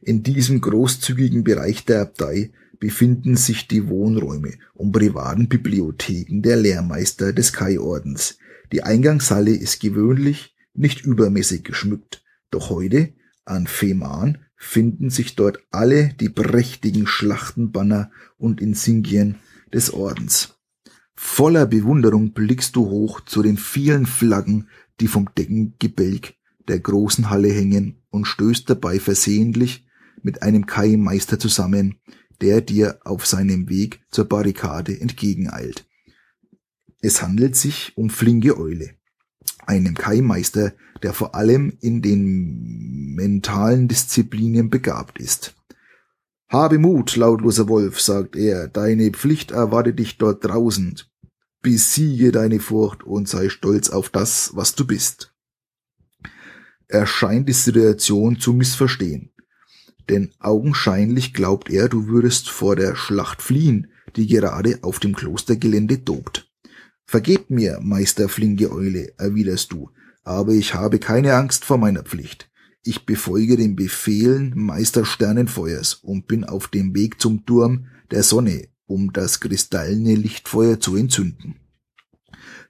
[0.00, 7.32] In diesem großzügigen Bereich der Abtei befinden sich die Wohnräume und privaten Bibliotheken der Lehrmeister
[7.32, 8.38] des Kai-Ordens.
[8.72, 16.14] Die Eingangshalle ist gewöhnlich nicht übermäßig geschmückt, doch heute, an Fehmarn, finden sich dort alle
[16.20, 19.36] die prächtigen Schlachtenbanner und Insignien
[19.72, 20.55] des Ordens.
[21.16, 24.68] Voller Bewunderung blickst du hoch zu den vielen Flaggen,
[25.00, 26.34] die vom Deckengebälk
[26.68, 29.86] der großen Halle hängen und stößt dabei versehentlich
[30.22, 31.96] mit einem Kai-Meister zusammen,
[32.40, 35.86] der dir auf seinem Weg zur Barrikade entgegeneilt.
[37.00, 38.96] Es handelt sich um Flinke Eule
[39.66, 45.55] einem Kai-Meister, der vor allem in den mentalen Disziplinen begabt ist.
[46.48, 51.00] Habe Mut, lautloser Wolf, sagt er, deine Pflicht erwartet dich dort draußen.
[51.60, 55.34] Besiege deine Furcht und sei stolz auf das, was du bist.
[56.86, 59.32] Er scheint die Situation zu missverstehen,
[60.08, 66.04] denn augenscheinlich glaubt er, du würdest vor der Schlacht fliehen, die gerade auf dem Klostergelände
[66.04, 66.48] tobt.
[67.04, 69.90] Vergebt mir, Meister Flinke Eule, erwiderst du,
[70.22, 72.48] aber ich habe keine Angst vor meiner Pflicht.
[72.88, 78.68] Ich befolge den Befehlen Meister Sternenfeuers und bin auf dem Weg zum Turm der Sonne,
[78.86, 81.56] um das kristallene Lichtfeuer zu entzünden.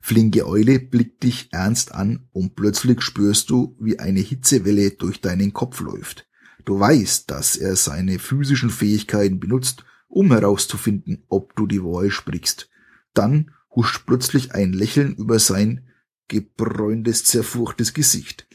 [0.01, 5.53] Flinke Eule blickt dich ernst an und plötzlich spürst du, wie eine Hitzewelle durch deinen
[5.53, 6.27] Kopf läuft.
[6.65, 12.71] Du weißt, dass er seine physischen Fähigkeiten benutzt, um herauszufinden, ob du die Wahrheit sprichst.
[13.13, 15.89] Dann huscht plötzlich ein Lächeln über sein
[16.29, 18.46] gebräuntes, zerfurchtes Gesicht.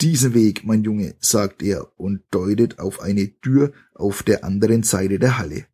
[0.00, 5.18] Diesen Weg, mein Junge, sagt er und deutet auf eine Tür auf der anderen Seite
[5.18, 5.66] der Halle.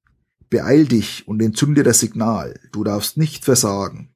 [0.51, 4.15] Beeil dich und entzünde das Signal, du darfst nicht versagen.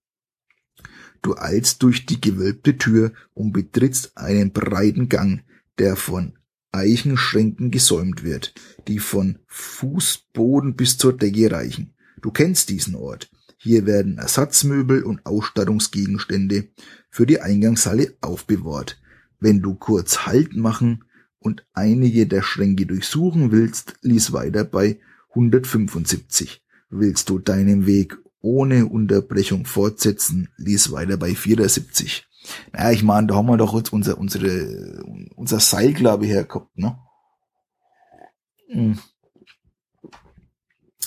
[1.23, 5.45] Du eilst durch die gewölbte Tür und betrittst einen breiten Gang,
[5.79, 6.37] der von
[6.73, 8.55] Eichenschränken gesäumt wird,
[8.89, 11.95] die von Fußboden bis zur Decke reichen.
[12.21, 13.31] Du kennst diesen Ort.
[13.59, 16.69] Hier werden Ersatzmöbel und Ausstattungsgegenstände
[17.11, 19.01] für die Eingangshalle aufbewahrt.
[19.41, 21.05] Wenn du kurz Halt machen
[21.39, 26.63] und einige der Schränke durchsuchen willst, lies weiter bei 175.
[26.91, 32.27] Willst du deinen Weg ohne Unterbrechung fortsetzen, lies weiter bei 74.
[32.73, 35.03] Naja, ich meine, da haben wir doch jetzt unser, unsere,
[35.37, 36.99] unser Seil, glaube ich, hergehabt, ne?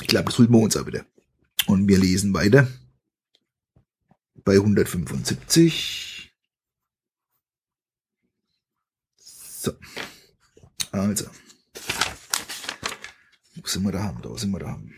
[0.01, 1.05] Ich glaube, das holen wir uns auch wieder.
[1.67, 2.67] Und wir lesen weiter.
[4.43, 6.12] Bei 175.
[9.63, 9.71] So.
[10.91, 11.25] Also.
[13.55, 14.21] Wo sind wir da haben?
[14.21, 14.93] Da sind wir da haben.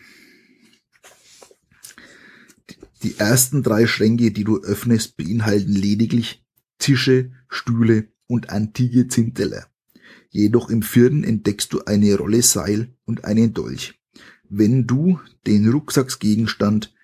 [3.03, 6.43] Die ersten drei Schränke, die du öffnest, beinhalten lediglich
[6.79, 9.67] Tische, Stühle und antike Zinnteller.
[10.31, 14.01] Jedoch im vierten entdeckst du eine Rolle Seil und einen Dolch.
[14.49, 16.94] Wenn du den Rucksacksgegenstand,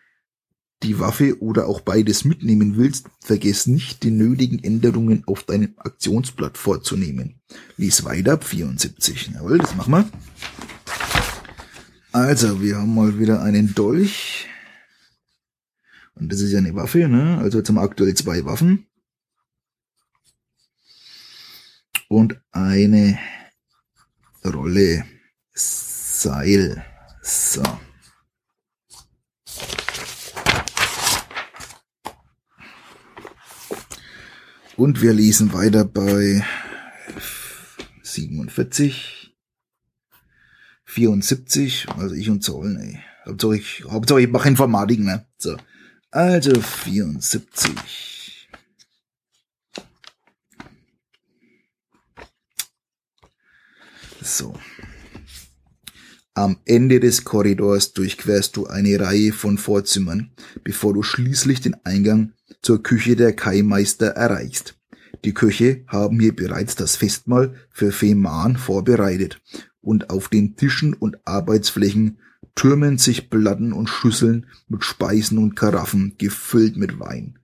[0.83, 6.57] die Waffe oder auch beides mitnehmen willst, vergiss nicht, die nötigen Änderungen auf deinem Aktionsblatt
[6.57, 7.39] vorzunehmen.
[7.77, 9.31] Lies weiter ab 74.
[9.33, 10.09] Jawohl, das machen wir.
[12.11, 14.47] Also, wir haben mal wieder einen Dolch.
[16.15, 17.37] Und das ist ja eine Waffe, ne?
[17.39, 18.87] Also jetzt haben wir aktuell zwei Waffen.
[22.09, 23.17] Und eine
[24.43, 25.05] Rolle
[25.53, 26.85] Seil.
[27.21, 27.63] So.
[34.81, 36.43] Und wir lesen weiter bei
[38.01, 39.31] 47,
[40.85, 42.99] 74, also ich und Zahlen, ey.
[43.27, 45.27] Hauptsache ich, Hauptsache ich mache Informatik, ne?
[45.37, 45.55] So.
[46.09, 48.49] Also 74.
[54.19, 54.55] So.
[56.33, 60.31] Am Ende des Korridors durchquerst du eine Reihe von Vorzimmern,
[60.63, 64.77] bevor du schließlich den Eingang zur Küche der Kaimeister erreichst.
[65.25, 69.41] Die Köche haben hier bereits das Festmahl für Fehmarn vorbereitet
[69.81, 72.19] und auf den Tischen und Arbeitsflächen
[72.55, 77.39] türmen sich Platten und Schüsseln mit Speisen und Karaffen gefüllt mit Wein.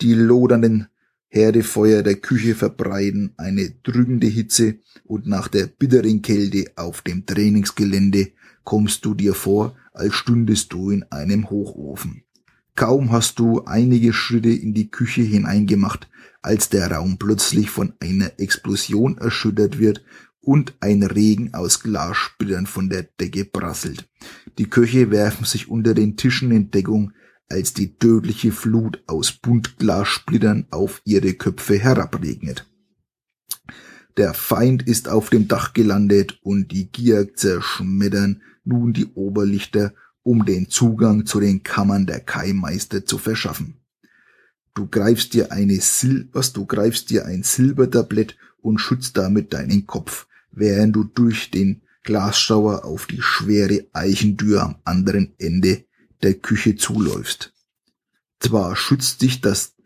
[0.00, 0.88] Die lodernden
[1.28, 8.32] Herdefeuer der Küche verbreiten eine drückende Hitze und nach der bitteren Kälte auf dem Trainingsgelände
[8.64, 12.25] kommst du dir vor, als stündest du in einem Hochofen.
[12.76, 16.08] Kaum hast du einige Schritte in die Küche hineingemacht,
[16.42, 20.04] als der Raum plötzlich von einer Explosion erschüttert wird
[20.40, 24.08] und ein Regen aus Glassplittern von der Decke prasselt.
[24.58, 27.12] Die Köche werfen sich unter den Tischen in Deckung,
[27.48, 32.66] als die tödliche Flut aus Buntglassplittern auf ihre Köpfe herabregnet.
[34.18, 39.94] Der Feind ist auf dem Dach gelandet und die Gier zerschmettern nun die Oberlichter,
[40.26, 43.76] um den Zugang zu den Kammern der Kaimeister zu verschaffen.
[44.74, 49.86] Du greifst dir eine Sil was du greifst dir ein Silbertablett und schützt damit deinen
[49.86, 55.84] Kopf während du durch den Glasschauer auf die schwere Eichentür am anderen Ende
[56.22, 57.52] der Küche zuläufst.
[58.40, 59.76] Zwar schützt dich das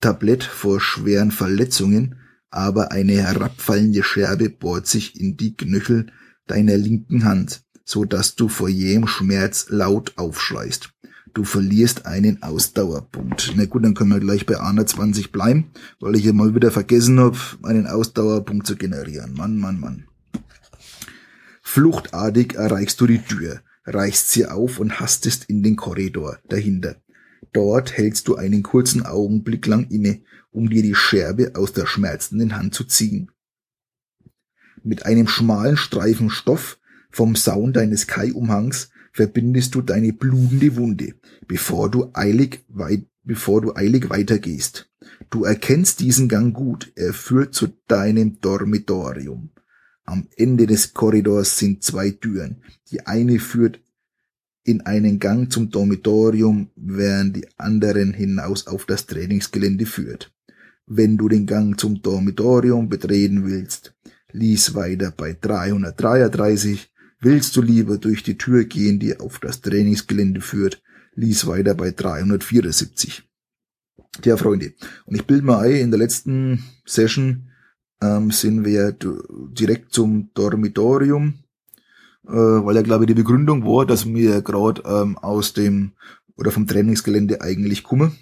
[0.00, 6.12] Tablett vor schweren Verletzungen, aber eine herabfallende Scherbe bohrt sich in die Knöchel
[6.46, 10.90] deiner linken Hand, so dass du vor jedem Schmerz laut aufschreist.
[11.32, 13.52] Du verlierst einen Ausdauerpunkt.
[13.56, 15.70] Na gut, dann können wir gleich bei 20 bleiben,
[16.00, 19.34] weil ich ja mal wieder vergessen habe, einen Ausdauerpunkt zu generieren.
[19.34, 20.04] Mann, Mann, Mann.
[21.62, 26.96] Fluchtartig erreichst du die Tür, reichst sie auf und hastest in den Korridor dahinter.
[27.52, 32.56] Dort hältst du einen kurzen Augenblick lang inne, um dir die Scherbe aus der schmerzenden
[32.56, 33.30] Hand zu ziehen.
[34.82, 36.78] Mit einem schmalen Streifen Stoff
[37.16, 41.14] vom Saun deines Kai-Umhangs verbindest du deine blutende Wunde,
[41.48, 44.90] bevor du eilig weit, bevor du eilig weitergehst.
[45.30, 49.48] Du erkennst diesen Gang gut, er führt zu deinem Dormitorium.
[50.04, 52.62] Am Ende des Korridors sind zwei Türen.
[52.90, 53.80] Die eine führt
[54.64, 60.34] in einen Gang zum Dormitorium, während die anderen hinaus auf das Trainingsgelände führt.
[60.86, 63.94] Wenn du den Gang zum Dormitorium betreten willst,
[64.32, 66.90] lies weiter bei 333
[67.20, 70.82] Willst du lieber durch die Tür gehen, die auf das Trainingsgelände führt,
[71.14, 73.22] lies weiter bei 374.
[74.20, 74.74] Tja, Freunde,
[75.06, 77.50] und ich bilde mal ein, in der letzten Session
[78.02, 81.34] ähm, sind wir direkt zum Dormitorium,
[82.26, 85.92] äh, weil ja, glaube ich, die Begründung war, dass wir gerade ähm, aus dem
[86.36, 88.16] oder vom Trainingsgelände eigentlich kommen.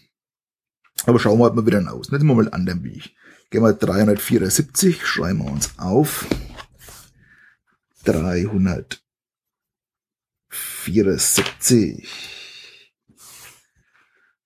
[1.07, 2.11] Aber schauen wir halt mal wieder aus.
[2.11, 3.11] Nicht mal anderen Weg.
[3.51, 6.27] Gehen wir 374, schreiben wir uns auf.
[8.05, 9.01] 374.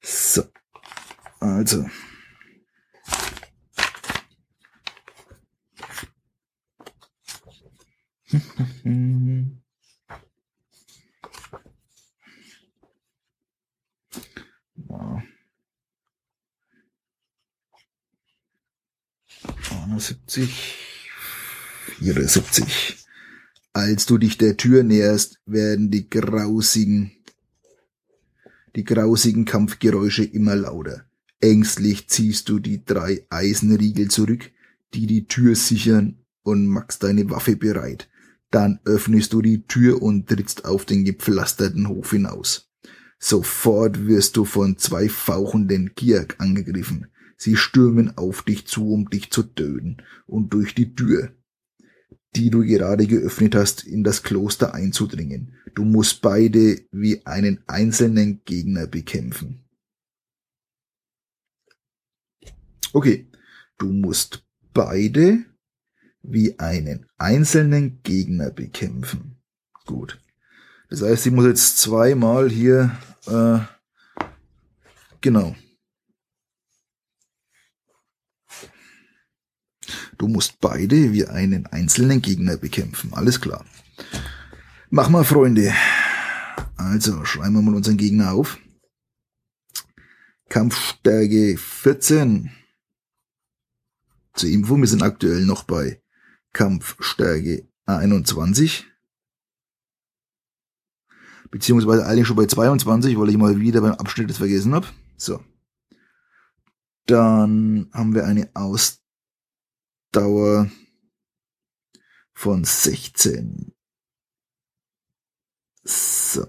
[0.03, 0.45] So.
[1.41, 1.85] Also.
[14.89, 15.23] ja.
[19.99, 20.49] 71,
[22.01, 23.08] 74.
[23.79, 27.13] Als du dich der Tür näherst, werden die grausigen,
[28.75, 31.05] die grausigen Kampfgeräusche immer lauter.
[31.39, 34.51] Ängstlich ziehst du die drei Eisenriegel zurück,
[34.95, 38.09] die die Tür sichern und machst deine Waffe bereit.
[38.51, 42.73] Dann öffnest du die Tür und trittst auf den gepflasterten Hof hinaus.
[43.21, 47.07] Sofort wirst du von zwei fauchenden Kiak angegriffen.
[47.37, 51.31] Sie stürmen auf dich zu, um dich zu töten und durch die Tür,
[52.37, 55.55] die du gerade geöffnet hast, in das Kloster einzudringen.
[55.75, 59.65] Du musst beide wie einen einzelnen Gegner bekämpfen.
[62.93, 63.27] Okay,
[63.79, 65.45] du musst beide
[66.23, 69.37] wie einen einzelnen Gegner bekämpfen.
[69.87, 70.21] Gut.
[70.91, 73.59] Das heißt, ich muss jetzt zweimal hier, äh,
[75.21, 75.55] genau.
[80.19, 83.15] Du musst beide wie einen einzelnen Gegner bekämpfen.
[83.15, 83.65] Alles klar.
[84.91, 85.73] Mach mal, Freunde.
[86.77, 88.59] Also, schreiben wir mal unseren Gegner auf.
[90.49, 92.51] Kampfstärke 14.
[94.35, 96.03] Zur Info, wir sind aktuell noch bei
[96.53, 98.87] Kampfstärke 21.
[101.51, 104.87] Beziehungsweise eigentlich schon bei 22, weil ich mal wieder beim Abschnitt das vergessen habe.
[105.17, 105.45] So.
[107.07, 109.08] Dann haben wir eine Ausdauer
[112.35, 113.73] von 16.
[115.85, 116.47] So.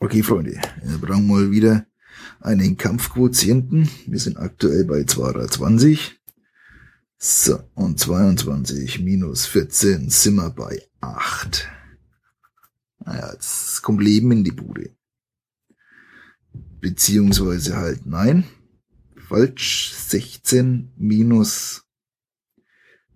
[0.00, 1.86] Okay, Freunde, wir brauchen mal wieder
[2.40, 3.88] einen Kampfquotienten.
[4.06, 6.20] Wir sind aktuell bei 220.
[7.18, 11.68] So, und 22 minus 14 sind wir bei 8.
[13.00, 14.96] Naja, jetzt kommt Leben in die Bude.
[16.80, 18.44] Beziehungsweise halt, nein,
[19.28, 21.84] falsch, 16 minus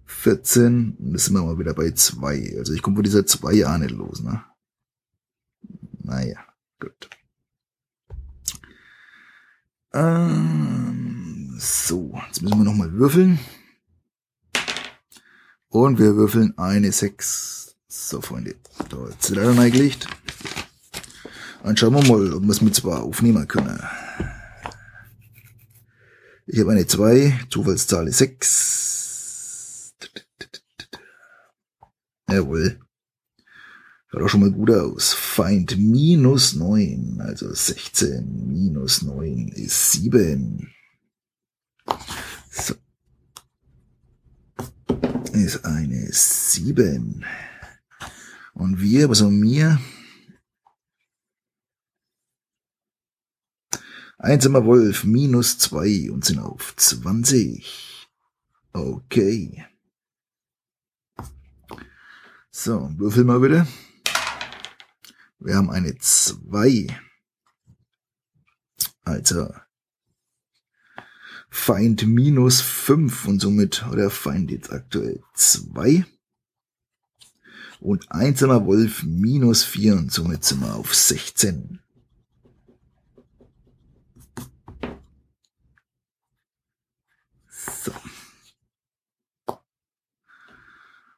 [0.04, 2.56] 14, und das sind wir mal wieder bei 2.
[2.58, 4.44] Also ich komme von dieser 2 ja nicht los, ne?
[6.04, 6.44] Naja,
[6.78, 7.10] gut.
[9.94, 13.38] Ähm, so, jetzt müssen wir nochmal würfeln.
[15.68, 17.76] Und wir würfeln eine 6.
[17.88, 18.56] So, Freunde.
[18.90, 20.06] Da ist sie leider reingelegt.
[21.62, 23.80] Und schauen wir mal, ob wir es mit 2 aufnehmen können.
[26.46, 29.94] Ich habe eine 2, Zufallszahl ist 6.
[32.28, 32.80] Jawohl.
[34.08, 35.14] Schaut auch schon mal gut aus.
[35.14, 40.72] Feind minus 9, also 16 minus 9 ist 7.
[42.50, 42.74] So
[45.32, 47.24] ist eine 7.
[48.54, 49.80] Und wir, was haben wir?
[54.22, 58.06] Einsamer Wolf minus 2 und sind auf 20.
[58.72, 59.66] Okay.
[62.52, 63.66] So, würfel mal bitte.
[65.40, 66.86] Wir haben eine 2.
[69.02, 69.52] Also
[71.50, 76.06] Feind minus 5 und somit hat der Feind jetzt aktuell 2.
[77.80, 81.80] Und einsamer Wolf minus 4 und somit sind wir auf 16.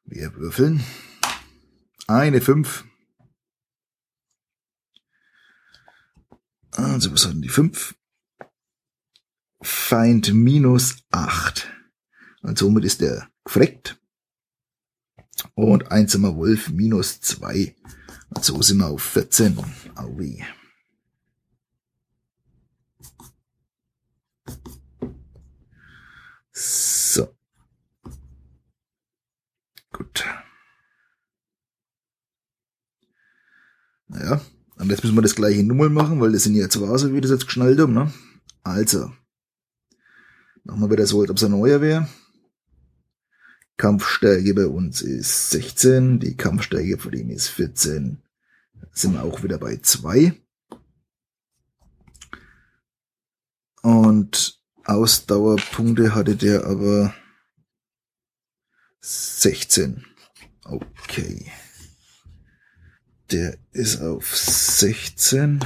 [0.05, 0.85] Wir würfeln.
[2.07, 2.85] Eine 5.
[6.73, 7.95] Also was hatten die 5?
[9.63, 11.73] Feind minus 8.
[12.43, 13.99] Und somit ist er gefreckt.
[15.55, 17.75] Und einsamer Wolf minus 2.
[18.29, 19.59] Und so sind wir auf 14.
[19.95, 20.45] Aui.
[26.53, 27.35] So.
[30.15, 30.25] Gut.
[34.07, 34.41] Naja,
[34.77, 37.21] und jetzt müssen wir das gleiche Nummer machen, weil das sind ja zwei, so wie
[37.21, 38.13] das jetzt geschnallt haben, ne?
[38.63, 39.13] Also,
[40.65, 42.09] wir wieder so, als ob es ein neuer wäre.
[43.77, 48.23] Kampfstärke bei uns ist 16, die Kampfstärke von ihm ist 14.
[48.93, 50.33] Sind wir auch wieder bei 2.
[53.83, 57.15] Und Ausdauerpunkte hatte der aber
[59.07, 60.03] 16.
[60.65, 61.53] Okay.
[63.31, 65.61] Der ist auf 16.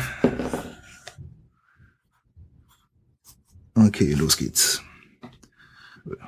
[3.75, 4.83] Okay, los geht's.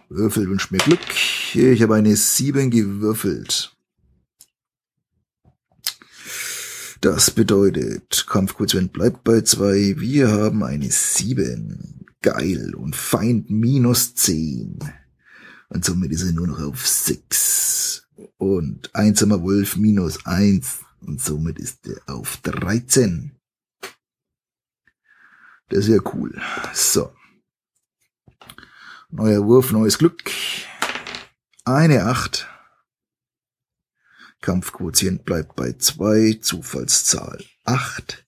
[0.09, 1.01] Würfel wünscht mir Glück.
[1.55, 3.75] Ich habe eine 7 gewürfelt.
[7.01, 9.99] Das bedeutet, Kampfquotient bleibt bei 2.
[9.99, 12.07] Wir haben eine 7.
[12.23, 12.77] Geil.
[12.77, 14.79] Und Feind minus 10.
[15.71, 18.07] Und somit ist er nur noch auf 6.
[18.37, 20.81] Und einsamer Wolf minus 1.
[21.01, 23.37] Und somit ist er auf 13.
[25.69, 26.41] Das ja cool.
[26.75, 27.13] So.
[29.09, 30.31] Neuer Wurf, neues Glück.
[31.65, 32.49] Eine Acht.
[34.41, 36.39] Kampfquotient bleibt bei zwei.
[36.41, 38.27] Zufallszahl acht.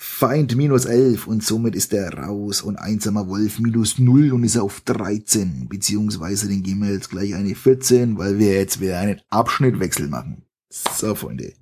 [0.00, 4.56] Feind minus elf und somit ist er raus und einsamer Wolf minus null und ist
[4.56, 5.68] auf 13.
[5.68, 10.44] Beziehungsweise den geben wir jetzt gleich eine 14, weil wir jetzt wieder einen Abschnittwechsel machen.
[10.70, 11.52] So, Freunde.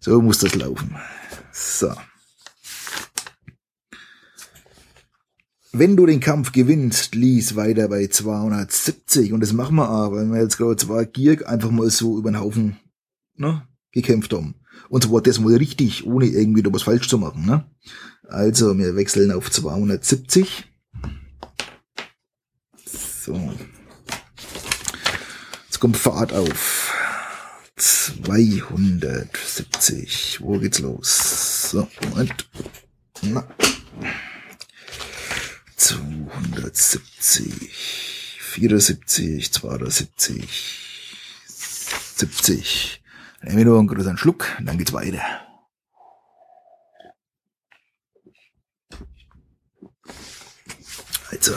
[0.00, 0.96] So muss das laufen.
[1.52, 1.92] So.
[5.70, 9.32] Wenn du den Kampf gewinnst, lies weiter bei 270.
[9.32, 12.32] Und das machen wir auch, weil wir jetzt gerade zwei Gierk einfach mal so über
[12.32, 12.76] den Haufen
[13.36, 14.56] ne, gekämpft haben.
[14.88, 17.46] Und zwar das mal richtig, ohne irgendwie da was falsch zu machen.
[17.46, 17.64] Ne?
[18.28, 20.64] Also, wir wechseln auf 270.
[22.86, 23.52] So.
[25.66, 26.92] Jetzt kommt Fahrt auf.
[27.76, 30.40] 270.
[30.40, 31.70] Wo geht's los?
[31.70, 32.48] So, Moment.
[33.22, 33.46] Na.
[35.76, 40.48] 270, 74, 270,
[42.16, 43.03] 70.
[43.44, 45.20] Nehmen wir noch einen größeren Schluck, dann geht's weiter.
[51.30, 51.52] Also.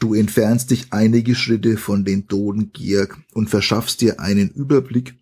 [0.00, 5.14] Du entfernst dich einige Schritte von den toten Gierk und verschaffst dir einen Überblick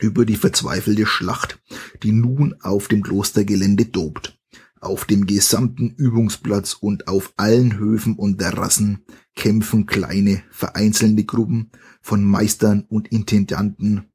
[0.00, 1.58] über die verzweifelte Schlacht,
[2.02, 4.38] die nun auf dem Klostergelände tobt.
[4.80, 11.70] Auf dem gesamten Übungsplatz und auf allen Höfen und Terrassen kämpfen kleine, vereinzelte Gruppen
[12.06, 14.12] von Meistern und Intendanten,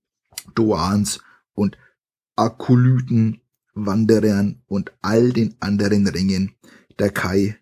[0.56, 1.20] Doans
[1.54, 1.78] und
[2.38, 3.42] Akolyten,
[3.74, 6.56] Wanderern und all den anderen Rängen
[7.00, 7.58] der Kai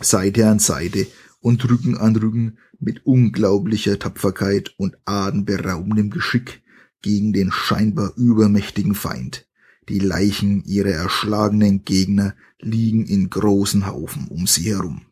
[0.00, 1.08] Seite an Seite
[1.40, 6.62] und Rücken an Rücken mit unglaublicher Tapferkeit und atemberaubendem Geschick
[7.00, 9.48] gegen den scheinbar übermächtigen Feind.
[9.88, 15.06] Die Leichen ihrer erschlagenen Gegner liegen in großen Haufen um sie herum.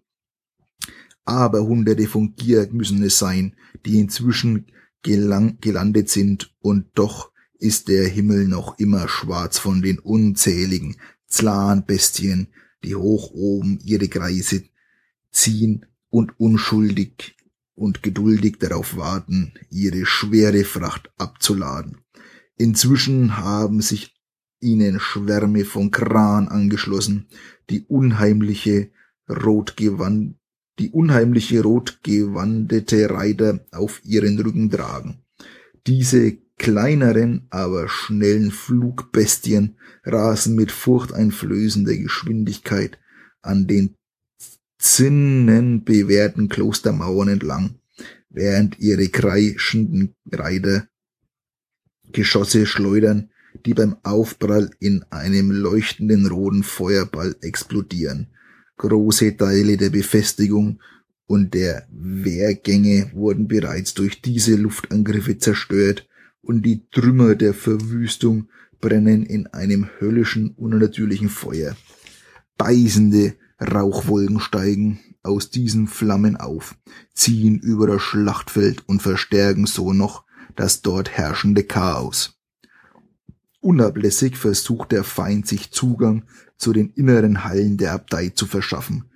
[1.24, 3.56] Aber hunderte von Gierk müssen es sein,
[3.86, 4.66] die inzwischen
[5.02, 10.96] gelang gelandet sind, und doch ist der Himmel noch immer schwarz von den unzähligen
[11.26, 12.48] Zlanbestien,
[12.82, 14.64] die hoch oben ihre Kreise
[15.30, 17.36] ziehen und unschuldig
[17.74, 21.98] und geduldig darauf warten, ihre schwere Fracht abzuladen.
[22.56, 24.14] Inzwischen haben sich
[24.60, 27.28] ihnen Schwärme von Kran angeschlossen,
[27.70, 28.90] die unheimliche
[29.28, 30.36] rotgewand
[30.80, 35.22] die unheimliche rotgewandete Reiter auf ihren Rücken tragen.
[35.86, 42.98] Diese kleineren, aber schnellen Flugbestien rasen mit furchteinflößender Geschwindigkeit
[43.42, 43.96] an den
[44.78, 47.78] zinnenbewehrten Klostermauern entlang,
[48.30, 50.88] während ihre kreischenden Reiter
[52.12, 53.30] Geschosse schleudern,
[53.66, 58.28] die beim Aufprall in einem leuchtenden roten Feuerball explodieren.
[58.80, 60.80] Große Teile der Befestigung
[61.26, 66.08] und der Wehrgänge wurden bereits durch diese Luftangriffe zerstört
[66.40, 68.48] und die Trümmer der Verwüstung
[68.80, 71.76] brennen in einem höllischen, unnatürlichen Feuer.
[72.56, 76.74] Beißende Rauchwolken steigen aus diesen Flammen auf,
[77.12, 80.24] ziehen über das Schlachtfeld und verstärken so noch
[80.56, 82.40] das dort herrschende Chaos.
[83.60, 86.24] Unablässig versucht der Feind sich Zugang
[86.60, 89.06] zu den inneren Hallen der Abtei zu verschaffen.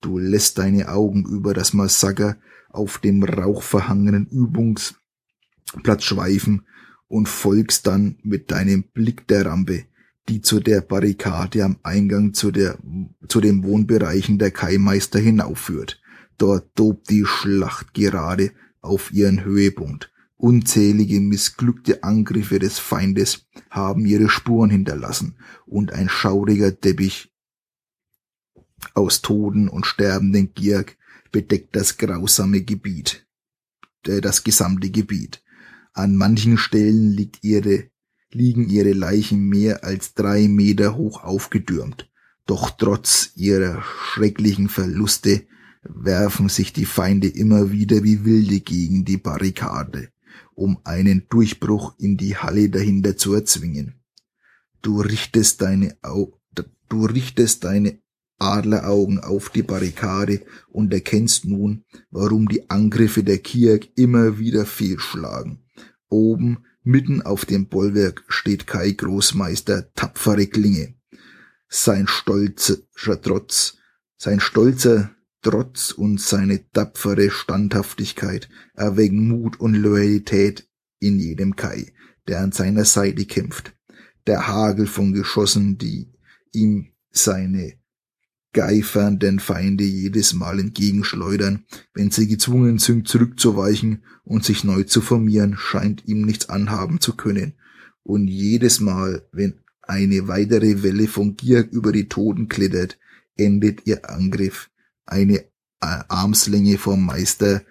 [0.00, 2.36] Du lässt deine Augen über das Massaker
[2.70, 6.66] auf dem rauchverhangenen Übungsplatz schweifen
[7.06, 9.84] und folgst dann mit deinem Blick der Rampe,
[10.28, 12.78] die zu der Barrikade am Eingang zu, der,
[13.28, 16.00] zu den Wohnbereichen der Kaimeister hinaufführt.
[16.38, 20.10] Dort tobt die Schlacht gerade auf ihren Höhepunkt.
[20.36, 27.32] Unzählige missglückte Angriffe des Feindes haben ihre Spuren hinterlassen und ein schauriger Teppich
[28.94, 30.96] aus Toten und sterbenden Gierk
[31.32, 33.26] bedeckt das grausame Gebiet,
[34.06, 35.42] äh, das gesamte Gebiet.
[35.92, 37.90] An manchen Stellen liegt ihre,
[38.30, 42.10] liegen ihre Leichen mehr als drei Meter hoch aufgetürmt.
[42.44, 45.46] Doch trotz ihrer schrecklichen Verluste
[45.82, 50.10] werfen sich die Feinde immer wieder wie Wilde gegen die Barrikade,
[50.56, 54.02] um einen Durchbruch in die Halle dahinter zu erzwingen.
[54.82, 56.40] Du richtest deine, Au
[56.88, 58.00] du richtest deine
[58.38, 65.64] Adleraugen auf die Barrikade und erkennst nun, warum die Angriffe der Kirk immer wieder fehlschlagen.
[66.08, 70.94] Oben, mitten auf dem Bollwerk, steht Kai Großmeister tapfere Klinge.
[71.68, 72.78] Sein stolzer
[73.22, 73.78] Trotz,
[74.16, 75.15] sein stolzer
[75.46, 80.68] Trotz und seine tapfere Standhaftigkeit erwecken Mut und Loyalität
[80.98, 81.92] in jedem Kai,
[82.26, 83.72] der an seiner Seite kämpft.
[84.26, 86.10] Der Hagel von Geschossen, die
[86.52, 87.74] ihm seine
[88.54, 95.56] geifernden Feinde jedes Mal entgegenschleudern, wenn sie gezwungen sind, zurückzuweichen und sich neu zu formieren,
[95.56, 97.54] scheint ihm nichts anhaben zu können.
[98.02, 102.98] Und jedes Mal, wenn eine weitere Welle von Gier über die Toten klettert,
[103.36, 104.70] endet ihr Angriff
[105.06, 105.44] eine äh,
[105.80, 107.62] Armslänge vom Meister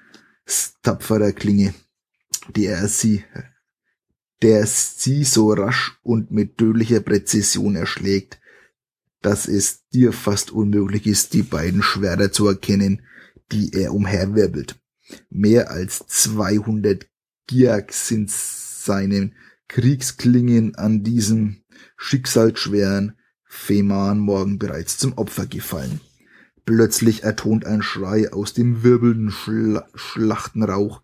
[0.83, 1.73] tapferer Klinge,
[2.55, 3.23] der sie,
[4.41, 8.39] der sie so rasch und mit tödlicher Präzision erschlägt,
[9.21, 13.01] dass es dir fast unmöglich ist, die beiden Schwerter zu erkennen,
[13.51, 14.79] die er umherwirbelt.
[15.29, 17.07] Mehr als 200
[17.47, 19.35] Giak sind seinen
[19.67, 21.63] Kriegsklingen an diesem
[21.97, 26.01] schicksalsschweren Fehmarnmorgen bereits zum Opfer gefallen.
[26.65, 31.01] Plötzlich ertont ein Schrei aus dem wirbelnden Schla Schlachtenrauch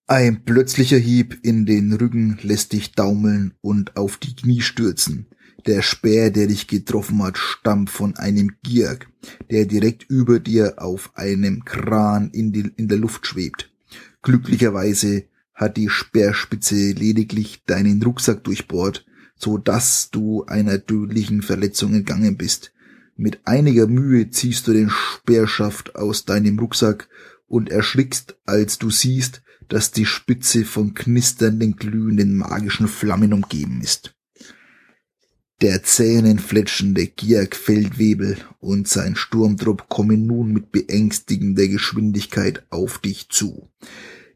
[0.07, 5.29] Ein plötzlicher Hieb in den Rücken lässt dich daumeln und auf die Knie stürzen.
[5.67, 9.09] Der Speer, der dich getroffen hat, stammt von einem Gierk,
[9.51, 13.71] der direkt über dir auf einem Kran in, die, in der Luft schwebt.
[14.23, 19.05] Glücklicherweise hat die Speerspitze lediglich deinen Rucksack durchbohrt,
[19.37, 22.73] so dass du einer tödlichen Verletzung entgangen bist.
[23.17, 27.09] Mit einiger Mühe ziehst du den Speerschaft aus deinem Rucksack
[27.49, 34.15] und erschrickst, als du siehst, dass die Spitze von knisternden, glühenden magischen Flammen umgeben ist.
[35.61, 43.69] Der zähnenfletschende Giak-Feldwebel und sein Sturmtrupp kommen nun mit beängstigender Geschwindigkeit auf dich zu.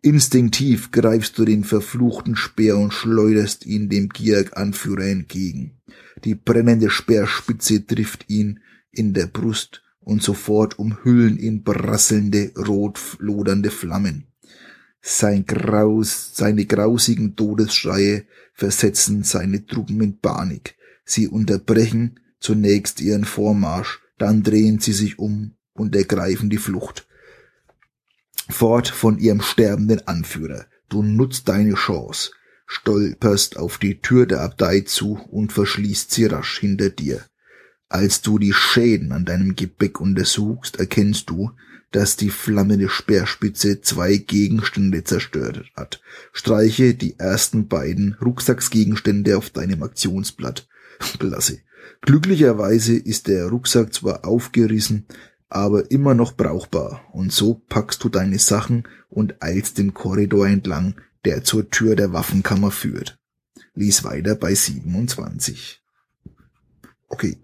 [0.01, 5.81] Instinktiv greifst du den verfluchten Speer und schleuderst ihn dem Giak-Anführer entgegen.
[6.25, 8.59] Die brennende Speerspitze trifft ihn
[8.91, 14.27] in der Brust und sofort umhüllen ihn prasselnde, rot lodernde Flammen.
[15.01, 20.75] Sein Graus, seine grausigen Todesschreie versetzen seine Truppen in Panik.
[21.13, 27.07] Sie unterbrechen zunächst ihren Vormarsch, dann drehen sie sich um und ergreifen die Flucht
[28.53, 30.67] fort von ihrem sterbenden Anführer.
[30.89, 32.31] Du nutzt deine Chance,
[32.67, 37.25] stolperst auf die Tür der Abtei zu und verschließt sie rasch hinter dir.
[37.89, 41.51] Als du die Schäden an deinem Gepäck untersuchst, erkennst du,
[41.91, 46.01] dass die flammende Speerspitze zwei Gegenstände zerstört hat.
[46.33, 50.67] Streiche die ersten beiden Rucksacksgegenstände auf deinem Aktionsblatt.
[51.19, 51.61] Blasse.
[52.01, 55.07] Glücklicherweise ist der Rucksack zwar aufgerissen,
[55.49, 61.01] aber immer noch brauchbar, und so packst du deine Sachen und eilst den Korridor entlang,
[61.25, 63.19] der zur Tür der Waffenkammer führt.
[63.75, 65.83] Lies weiter bei 27.
[67.09, 67.37] Okay,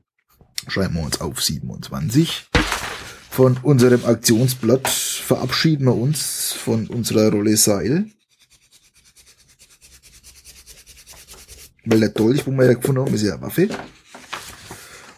[0.67, 2.49] schreiben wir uns auf 27.
[3.31, 8.07] Von unserem Aktionsblatt verabschieden wir uns von unserer Rolle Seil.
[11.91, 13.71] Weil der Dolch, wo wir ja gefunden haben, ist ja eine Waffe.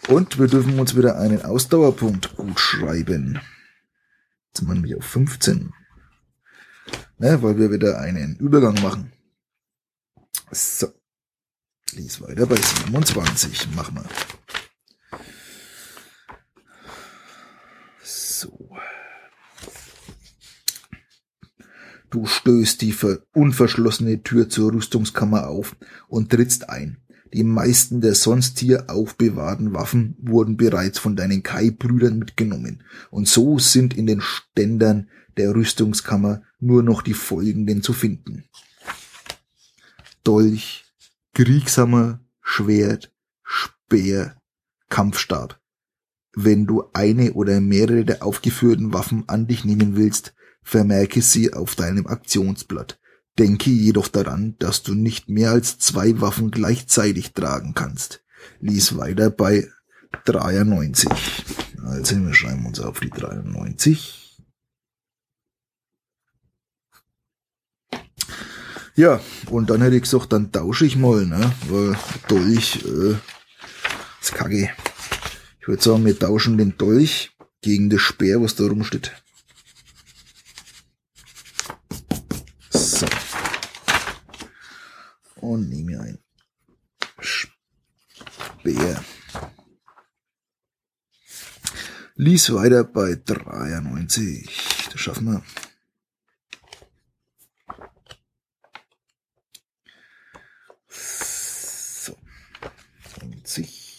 [0.07, 3.41] Und wir dürfen uns wieder einen Ausdauerpunkt gut schreiben.
[4.47, 5.73] Jetzt sind wir nämlich auf 15.
[7.19, 9.13] Ne, weil wir wieder einen Übergang machen.
[10.53, 10.87] So.
[11.93, 13.75] Lies weiter bei 27.
[13.75, 14.05] Machen wir.
[18.05, 18.77] So.
[22.11, 22.95] Du stößt die
[23.33, 25.77] unverschlossene Tür zur Rüstungskammer auf
[26.09, 26.99] und trittst ein.
[27.33, 33.61] Die meisten der sonst hier aufbewahrten Waffen wurden bereits von deinen Kai-Brüdern mitgenommen, und so
[33.61, 38.45] sind in den Ständern der Rüstungskammer nur noch die folgenden zu finden.
[40.25, 40.85] Dolch,
[41.35, 43.13] Kriegshammer, Schwert,
[43.45, 44.37] Speer,
[44.89, 45.61] Kampfstab.
[46.35, 51.75] Wenn du eine oder mehrere der aufgeführten Waffen an dich nehmen willst, vermerke sie auf
[51.75, 52.99] deinem Aktionsblatt.
[53.39, 58.23] Denke jedoch daran, dass du nicht mehr als zwei Waffen gleichzeitig tragen kannst.
[58.61, 59.69] Lies weiter bei
[60.25, 61.09] 93.
[61.85, 64.21] Also wir schreiben uns auf die 93.
[68.97, 71.53] Ja, und dann hätte ich gesagt, dann tausche ich mal, ne?
[71.69, 71.97] Weil
[72.29, 73.17] Dolch, äh,
[74.21, 74.71] ist kacke.
[75.61, 77.31] Ich würde sagen, wir tauschen den Dolch
[77.63, 79.13] gegen das Speer, was da rumsteht.
[85.51, 86.19] Und nehme ein
[87.19, 89.05] Speer.
[92.15, 94.87] Lies weiter bei 93.
[94.93, 95.43] Das schaffen wir.
[100.89, 102.17] So.
[103.21, 103.99] 90.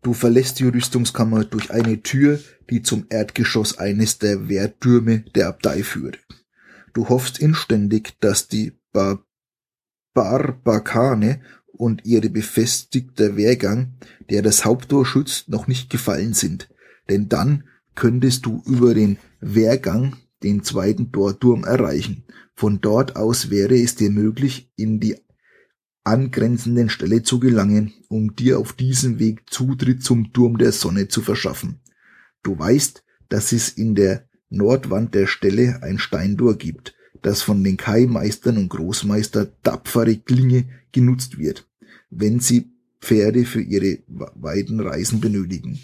[0.00, 2.40] Du verlässt die Rüstungskammer durch eine Tür,
[2.70, 6.21] die zum Erdgeschoss eines der Wehrtürme der Abtei führt.
[6.92, 9.24] Du hoffst inständig, dass die Bar
[10.14, 11.40] Barbakane
[11.72, 13.94] und ihre befestigte Wehrgang,
[14.28, 16.68] der das Haupttor schützt, noch nicht gefallen sind,
[17.08, 17.64] denn dann
[17.94, 22.24] könntest du über den Wehrgang den zweiten Torturm erreichen.
[22.54, 25.16] Von dort aus wäre es dir möglich, in die
[26.04, 31.22] angrenzenden Stelle zu gelangen, um dir auf diesem Weg Zutritt zum Turm der Sonne zu
[31.22, 31.80] verschaffen.
[32.42, 37.76] Du weißt, dass es in der Nordwand der Stelle ein Steintor gibt, das von den
[37.76, 41.66] Kai-Meistern und Großmeister tapfere Klinge genutzt wird,
[42.10, 45.80] wenn sie Pferde für ihre weiten Reisen benötigen.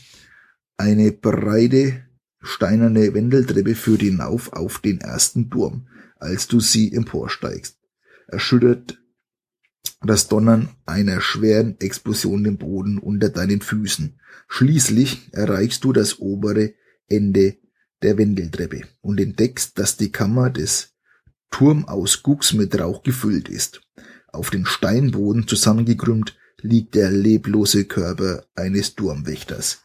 [0.77, 2.05] Eine breite
[2.41, 5.89] steinerne Wendeltreppe führt hinauf auf den ersten Turm,
[6.19, 7.79] als du sie emporsteigst.
[8.29, 9.01] Erschüttert
[10.03, 14.21] das Donnern einer schweren Explosion den Boden unter deinen Füßen.
[14.47, 16.75] Schließlich erreichst du das obere
[17.09, 17.57] Ende
[18.03, 20.95] der Wendeltreppe und entdeckst, dass die Kammer des
[21.51, 23.81] Turmausgucks mit Rauch gefüllt ist.
[24.29, 29.83] Auf den Steinboden zusammengekrümmt liegt der leblose Körper eines Turmwächters.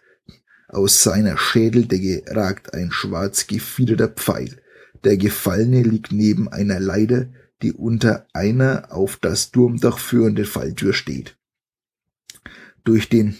[0.67, 4.61] Aus seiner Schädeldecke ragt ein schwarz gefiederter Pfeil.
[5.03, 7.27] Der Gefallene liegt neben einer Leiter,
[7.61, 11.37] die unter einer auf das Turmdach führende Falltür steht.
[12.83, 13.37] Durch den,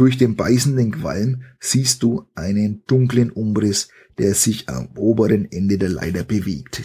[0.00, 5.90] durch den beißenden Qualm siehst du einen dunklen Umriss, der sich am oberen Ende der
[5.90, 6.84] Leiter bewegt.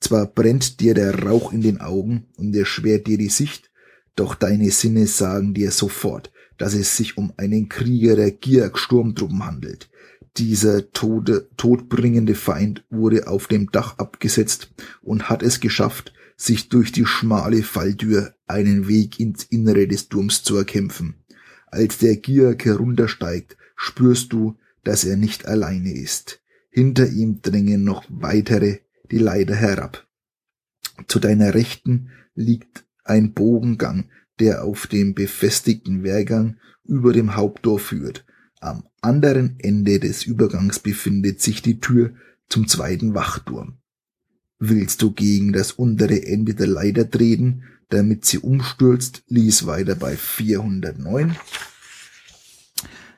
[0.00, 3.70] Zwar brennt dir der Rauch in den Augen und erschwert dir die Sicht,
[4.16, 9.44] doch deine Sinne sagen dir sofort, dass es sich um einen Krieger der Giak Sturmtruppen
[9.44, 9.90] handelt.
[10.38, 16.92] Dieser tode, todbringende Feind wurde auf dem Dach abgesetzt und hat es geschafft, sich durch
[16.92, 21.16] die schmale Falltür einen Weg ins Innere des Turms zu erkämpfen.
[21.74, 26.40] Als der Giak heruntersteigt, spürst du, dass er nicht alleine ist.
[26.70, 28.78] Hinter ihm drängen noch weitere
[29.10, 30.06] die Leiter herab.
[31.08, 34.08] Zu deiner Rechten liegt ein Bogengang,
[34.38, 38.24] der auf dem befestigten Wehrgang über dem Haupttor führt.
[38.60, 42.14] Am anderen Ende des Übergangs befindet sich die Tür
[42.48, 43.78] zum zweiten Wachturm.
[44.60, 47.64] Willst du gegen das untere Ende der Leiter treten,
[47.94, 51.36] damit sie umstürzt, lies weiter bei 409.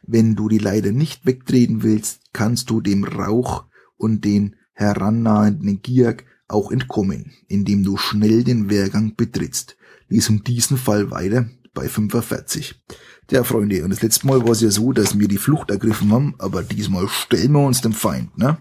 [0.03, 3.64] Wenn du die Leiter nicht wegtreten willst, kannst du dem Rauch
[3.97, 9.77] und den herannahenden Giak auch entkommen, indem du schnell den Wehrgang betrittst.
[10.09, 12.81] Lies um diesen Fall weiter bei 45.
[13.31, 16.12] Ja, Freunde, und das letzte Mal war es ja so, dass wir die Flucht ergriffen
[16.12, 18.59] haben, aber diesmal stellen wir uns dem Feind, ne?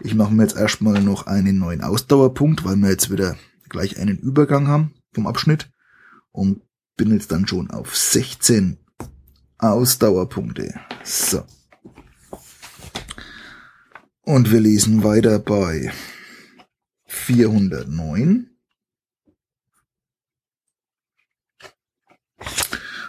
[0.00, 3.36] Ich mache mir jetzt erstmal noch einen neuen Ausdauerpunkt, weil wir jetzt wieder
[3.70, 5.72] gleich einen Übergang haben vom Abschnitt
[6.30, 6.62] und
[6.96, 8.78] bin jetzt dann schon auf 16
[9.58, 10.78] Ausdauerpunkte.
[11.02, 11.44] So.
[14.20, 15.90] Und wir lesen weiter bei
[17.06, 18.50] 409.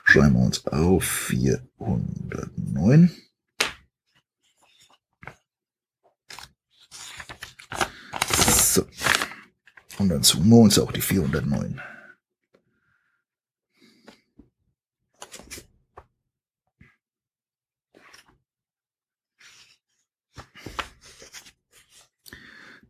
[0.03, 3.11] Schreiben wir uns auf 409.
[8.47, 8.87] So.
[9.97, 11.81] Und dann zoomen wir uns auch die 409.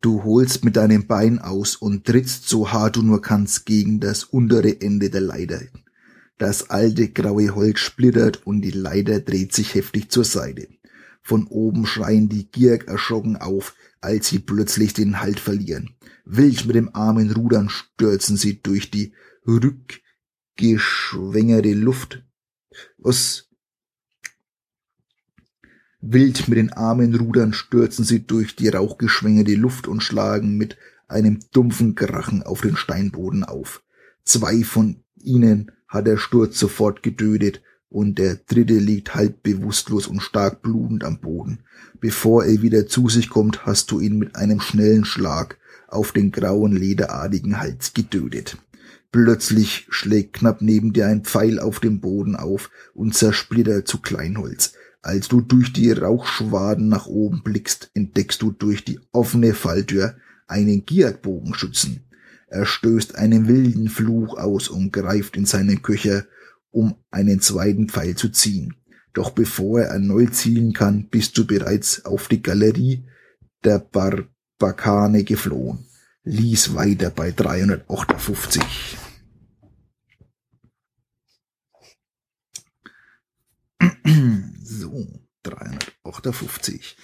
[0.08, 4.24] Du holst mit deinem Bein aus und trittst so hart du nur kannst gegen das
[4.24, 5.60] untere Ende der Leiter.
[6.38, 10.70] Das alte graue Holz splittert und die Leiter dreht sich heftig zur Seite.
[11.22, 15.90] Von oben schreien die Gierk erschrocken auf, als sie plötzlich den Halt verlieren.
[16.24, 19.12] Wild mit dem armen Rudern stürzen sie durch die
[19.46, 22.24] rückgeschwängerte Luft.
[22.98, 23.47] Was
[26.00, 30.78] Wild mit den Armen rudern stürzen sie durch die rauchgeschwängerte Luft und schlagen mit
[31.08, 33.82] einem dumpfen Krachen auf den Steinboden auf.
[34.24, 40.22] Zwei von ihnen hat der Sturz sofort getötet und der dritte liegt halb bewusstlos und
[40.22, 41.60] stark blutend am Boden.
[42.00, 46.32] Bevor er wieder zu sich kommt, hast du ihn mit einem schnellen Schlag auf den
[46.32, 48.58] grauen lederartigen Hals getötet.
[49.12, 54.74] Plötzlich schlägt knapp neben dir ein Pfeil auf dem Boden auf und zersplittert zu Kleinholz.
[55.08, 60.86] Als du durch die Rauchschwaden nach oben blickst, entdeckst du durch die offene Falltür einen
[60.86, 62.02] Giat-Bogenschützen.
[62.48, 66.26] Er stößt einen wilden Fluch aus und greift in seinen Köcher,
[66.72, 68.76] um einen zweiten Pfeil zu ziehen.
[69.14, 73.06] Doch bevor er erneut zielen kann, bist du bereits auf die Galerie
[73.64, 75.86] der Barbakane geflohen.
[76.26, 78.98] Lies weiter bei 358.
[84.70, 85.08] So,
[85.44, 86.98] 358.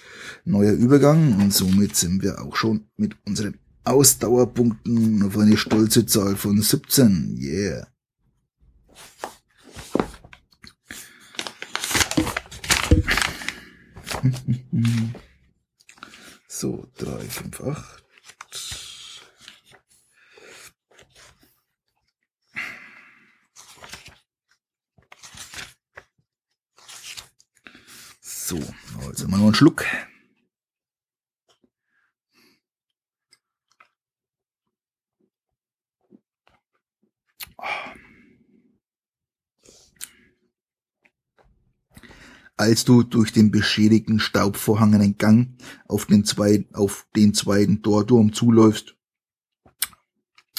[0.44, 6.36] Neuer Übergang und somit sind wir auch schon mit unseren Ausdauerpunkten auf eine stolze Zahl
[6.36, 7.38] von 17.
[7.40, 7.88] Yeah.
[16.46, 18.83] So, 358.
[28.46, 28.60] So,
[29.00, 29.86] also mal noch einen Schluck.
[42.58, 48.94] Als du durch den beschädigten, staubvorhangenen Gang auf den, zwei, auf den zweiten Torturm zuläufst,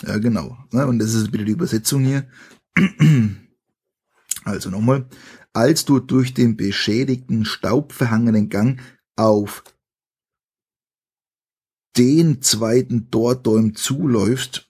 [0.01, 2.27] ja genau, und das ist bitte die Übersetzung hier,
[4.43, 5.07] also nochmal,
[5.55, 8.81] als du durch den beschädigten, staubverhangenen Gang
[9.15, 9.63] auf
[11.95, 14.69] den zweiten Torturm zuläufst,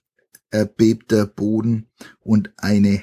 [0.50, 1.88] erbebt der Boden
[2.20, 3.02] und eine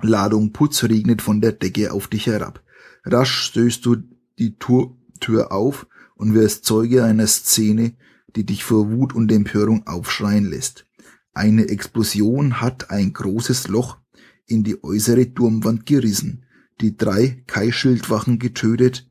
[0.00, 2.62] Ladung Putz regnet von der Decke auf dich herab.
[3.04, 3.96] Rasch stößt du
[4.38, 7.96] die Tür, Tür auf und wirst Zeuge einer Szene,
[8.36, 10.86] die dich vor Wut und Empörung aufschreien lässt.
[11.32, 13.98] Eine Explosion hat ein großes Loch
[14.46, 16.44] in die äußere Turmwand gerissen
[16.80, 19.10] die drei Kai-Schildwachen getötet,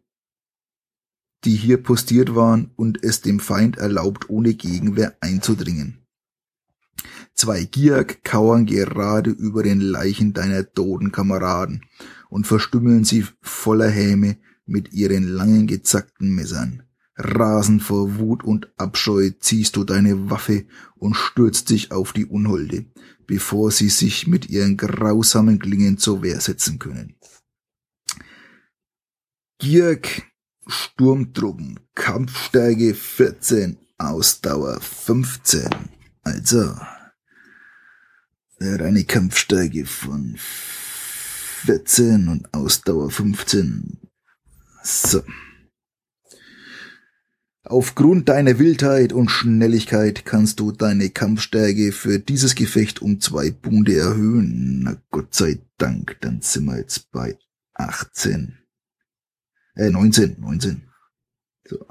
[1.43, 6.03] die hier postiert waren und es dem Feind erlaubt, ohne Gegenwehr einzudringen.
[7.33, 11.85] Zwei Giak kauern gerade über den Leichen deiner toten Kameraden
[12.29, 16.83] und verstümmeln sie voller Häme mit ihren langen gezackten Messern.
[17.15, 20.65] Rasend vor Wut und Abscheu ziehst du deine Waffe
[20.95, 22.85] und stürzt dich auf die Unholde,
[23.25, 27.15] bevor sie sich mit ihren grausamen Klingen zur Wehr setzen können.
[29.59, 30.23] Gierk
[30.67, 35.67] Sturmtruppen, Kampfstärke 14, Ausdauer 15.
[36.21, 36.77] Also,
[38.59, 43.97] er eine Kampfstärke von 14 und Ausdauer 15.
[44.83, 45.23] So.
[47.63, 53.97] Aufgrund deiner Wildheit und Schnelligkeit kannst du deine Kampfstärke für dieses Gefecht um zwei Punkte
[53.97, 54.83] erhöhen.
[54.83, 57.39] Na Gott sei Dank, dann sind wir jetzt bei
[57.73, 58.66] 18.
[59.77, 60.81] Äh, 19, 19.
[61.65, 61.85] So.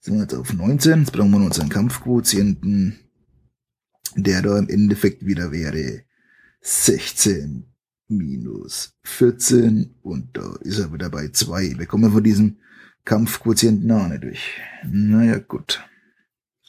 [0.00, 1.00] Sind wir jetzt auf 19.
[1.00, 2.98] Jetzt brauchen wir unseren Kampfquotienten,
[4.16, 6.02] der da im Endeffekt wieder wäre
[6.62, 7.72] 16
[8.08, 11.78] minus 14 und da ist er wieder bei 2.
[11.78, 12.58] Wir kommen von diesem
[13.04, 14.60] Kampfquotienten auch nicht durch.
[14.84, 15.80] Naja, gut.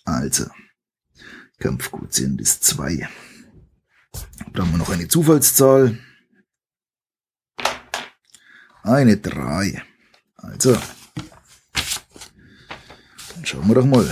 [0.03, 0.45] Also,
[1.57, 3.09] Kampfquotient ist 2.
[4.53, 5.97] Brauchen wir noch eine Zufallszahl.
[8.83, 9.81] Eine 3.
[10.45, 10.77] Also,
[13.33, 14.09] dann schauen wir doch mal.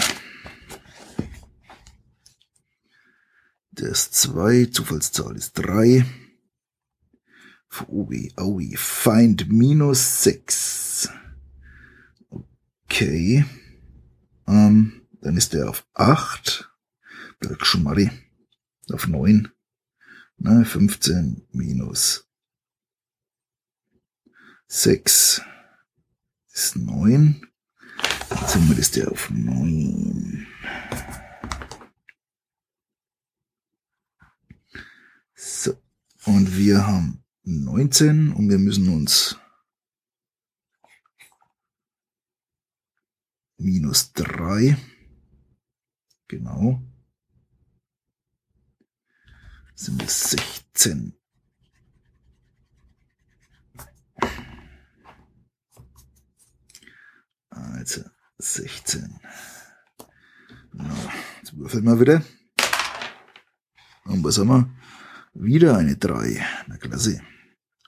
[3.71, 6.05] Das 2, Zufallszahl ist 3.
[7.69, 11.09] Aui, aui, Feind minus 6.
[12.29, 13.45] Okay.
[14.47, 16.69] Ähm, dann ist der auf 8.
[17.39, 18.11] Bleib schon mal
[18.91, 19.51] auf 9.
[20.37, 22.27] Na, 15 minus
[24.67, 25.41] 6
[26.53, 27.41] ist 9.
[28.29, 30.47] Jetzt haben wir das der auf 9.
[35.35, 35.75] So.
[36.25, 39.37] Und wir haben 19 und wir müssen uns
[43.57, 44.77] minus 3.
[46.27, 46.81] Genau.
[49.75, 51.13] Sind es 16.
[57.71, 58.01] Also
[58.39, 59.19] 16.
[60.73, 60.95] Na,
[61.39, 62.23] jetzt würfeln wir wieder.
[64.05, 64.69] Und was haben wir?
[65.33, 66.45] Wieder eine 3.
[66.67, 67.21] Na klasse.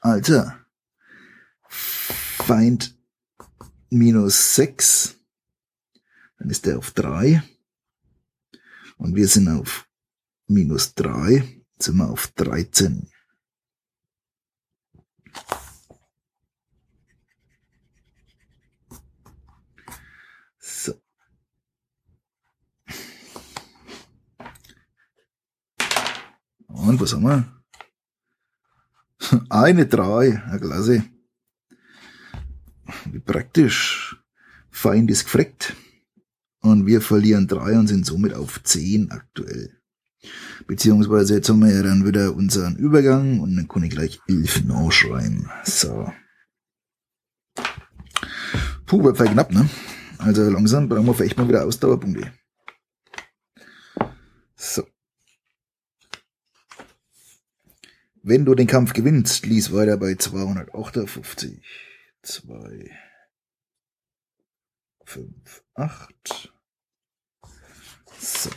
[0.02, 0.66] Alter.
[1.68, 2.98] Feind
[3.90, 5.16] minus 6.
[6.38, 7.44] Dann ist der auf 3.
[8.98, 9.88] Und wir sind auf
[10.48, 11.64] minus 3.
[11.74, 13.10] Jetzt sind wir auf 13.
[20.60, 20.94] So.
[26.76, 27.46] Und was haben wir?
[29.50, 30.28] Eine 3.
[30.28, 31.04] Ja, klasse.
[33.06, 34.18] Wie praktisch.
[34.70, 35.76] Feind ist gefreckt.
[36.60, 39.80] Und wir verlieren 3 und sind somit auf 10 aktuell.
[40.68, 44.64] Beziehungsweise jetzt haben wir ja dann wieder unseren Übergang und dann kann ich gleich 11
[44.66, 45.50] nachschreiben.
[45.64, 46.12] So.
[48.86, 49.70] Puh, wird knapp, ne?
[50.18, 52.32] Also langsam brauchen wir vielleicht mal wieder Ausdauerpunkte.
[54.56, 54.84] So.
[58.28, 61.62] Wenn du den Kampf gewinnst, lies weiter bei 258.
[62.24, 62.90] 2,
[65.06, 66.52] 5, 8.
[68.20, 68.50] So.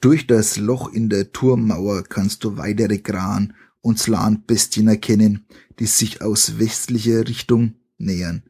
[0.00, 5.46] Durch das Loch in der Turmmauer kannst du weitere Gran- und Slan-Bestien erkennen,
[5.78, 8.42] die sich aus westlicher Richtung nähern.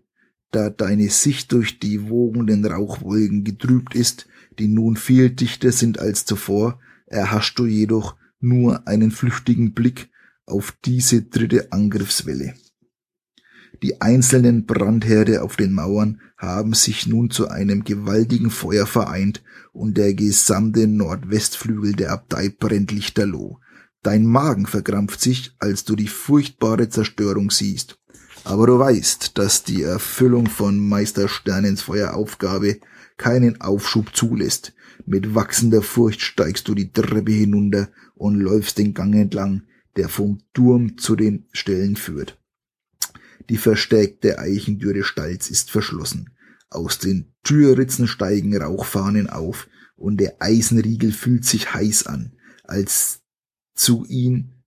[0.50, 4.26] Da deine Sicht durch die wogenden Rauchwolken getrübt ist,
[4.58, 10.08] die nun viel dichter sind als zuvor, erhascht du jedoch nur einen flüchtigen Blick
[10.46, 12.54] auf diese dritte Angriffswelle.
[13.82, 19.96] Die einzelnen Brandherde auf den Mauern haben sich nun zu einem gewaltigen Feuer vereint und
[19.96, 23.58] der gesamte Nordwestflügel der Abtei brennt lichterloh.
[24.02, 27.98] Dein Magen verkrampft sich, als du die furchtbare Zerstörung siehst.
[28.44, 32.78] Aber du weißt, dass die Erfüllung von Meister Sternens Feueraufgabe
[33.16, 34.74] keinen Aufschub zulässt.
[35.04, 39.62] Mit wachsender Furcht steigst du die Treppe hinunter und läufst den Gang entlang,
[39.96, 42.38] der vom Turm zu den Stellen führt.
[43.48, 46.30] Die verstärkte Eichentür des Stalls ist verschlossen.
[46.68, 52.32] Aus den Türritzen steigen Rauchfahnen auf und der Eisenriegel fühlt sich heiß an,
[52.64, 53.22] als
[53.74, 54.64] zu ihn,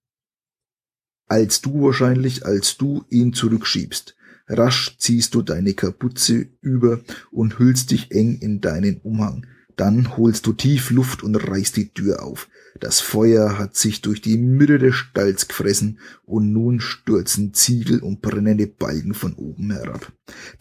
[1.26, 4.16] als du wahrscheinlich, als du ihn zurückschiebst.
[4.48, 7.00] Rasch ziehst du deine Kapuze über
[7.30, 9.46] und hüllst dich eng in deinen Umhang.
[9.76, 12.48] Dann holst du tief Luft und reißt die Tür auf.
[12.80, 18.22] Das Feuer hat sich durch die Mitte des Stalls gefressen und nun stürzen Ziegel und
[18.22, 20.10] brennende Balken von oben herab.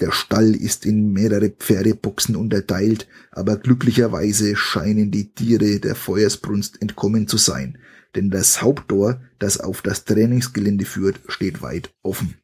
[0.01, 7.29] Der Stall ist in mehrere Pferdeboxen unterteilt, aber glücklicherweise scheinen die Tiere der Feuersbrunst entkommen
[7.29, 7.77] zu sein,
[8.15, 12.35] denn das Haupttor, das auf das Trainingsgelände führt, steht weit offen.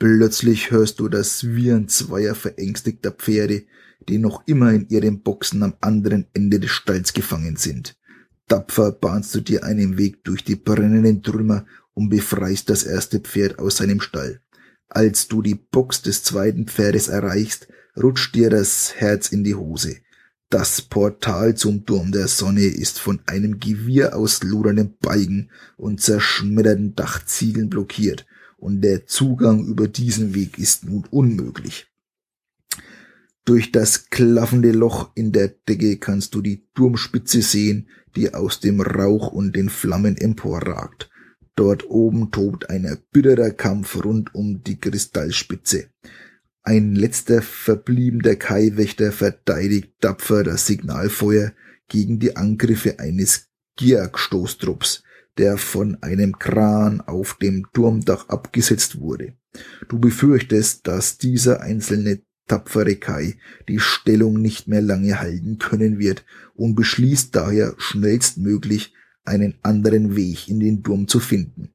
[0.00, 3.64] Plötzlich hörst du das Wiehern zweier verängstigter Pferde,
[4.08, 7.97] die noch immer in ihren Boxen am anderen Ende des Stalls gefangen sind.
[8.48, 13.58] Tapfer bahnst du dir einen Weg durch die brennenden Trümmer und befreist das erste Pferd
[13.58, 14.40] aus seinem Stall.
[14.88, 19.98] Als du die Box des zweiten Pferdes erreichst, rutscht dir das Herz in die Hose.
[20.50, 26.94] Das Portal zum Turm der Sonne ist von einem Gewirr aus lodernden Balken und zerschmetterten
[26.94, 28.24] Dachziegeln blockiert,
[28.56, 31.86] und der Zugang über diesen Weg ist nun unmöglich.
[33.48, 38.82] Durch das klaffende Loch in der Decke kannst du die Turmspitze sehen, die aus dem
[38.82, 41.08] Rauch und den Flammen emporragt.
[41.56, 45.86] Dort oben tobt ein erbitterter Kampf rund um die Kristallspitze.
[46.62, 51.52] Ein letzter verbliebener Kaiwächter verteidigt tapfer das Signalfeuer
[51.88, 55.04] gegen die Angriffe eines Giak-Stoßtrupps,
[55.38, 59.38] der von einem Kran auf dem Turmdach abgesetzt wurde.
[59.88, 63.36] Du befürchtest, dass dieser einzelne tapfere Kai
[63.68, 68.92] die Stellung nicht mehr lange halten können wird und beschließt daher schnellstmöglich
[69.24, 71.70] einen anderen Weg in den Turm zu finden.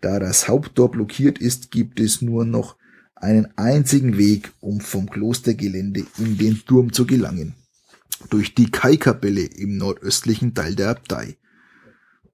[0.00, 2.76] Da das Haupttor blockiert ist, gibt es nur noch
[3.16, 7.54] einen einzigen Weg, um vom Klostergelände in den Turm zu gelangen.
[8.30, 11.36] Durch die Kai-Kapelle im nordöstlichen Teil der Abtei.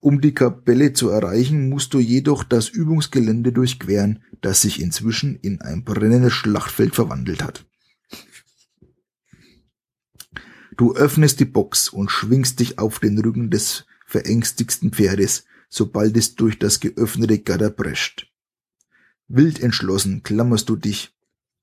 [0.01, 5.62] Um die Kapelle zu erreichen, musst du jedoch das Übungsgelände durchqueren, das sich inzwischen in
[5.62, 7.65] ein brennendes Schlachtfeld verwandelt hat.
[10.76, 16.34] Du öffnest die Box und schwingst dich auf den Rücken des verängstigsten Pferdes, sobald es
[16.34, 18.30] durch das geöffnete Gatter prescht.
[19.28, 21.14] Wild entschlossen klammerst du dich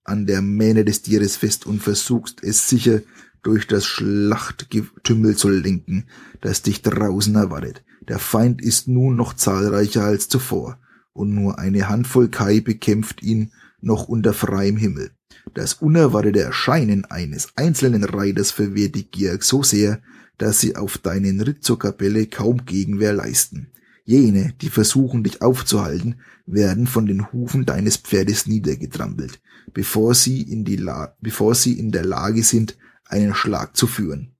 [0.04, 3.02] an der Mähne des Tieres fest und versuchst es sicher
[3.44, 6.08] durch das Schlachtgetümmel zu lenken,
[6.42, 7.84] das dich draußen erwartet.
[8.08, 10.80] Der Feind ist nun noch zahlreicher als zuvor,
[11.14, 15.12] und nur eine Handvoll Kai bekämpft ihn noch unter freiem Himmel.
[15.54, 20.02] Das unerwartete Erscheinen eines einzelnen Reiters verwehrt die Gier so sehr,
[20.38, 23.72] dass sie auf deinen Ritt zur Kapelle kaum Gegenwehr leisten.
[24.06, 26.16] Jene, die versuchen, dich aufzuhalten,
[26.46, 29.40] werden von den Hufen deines Pferdes niedergetrampelt,
[29.74, 34.36] bevor sie in, die La bevor sie in der Lage sind, einen Schlag zu führen.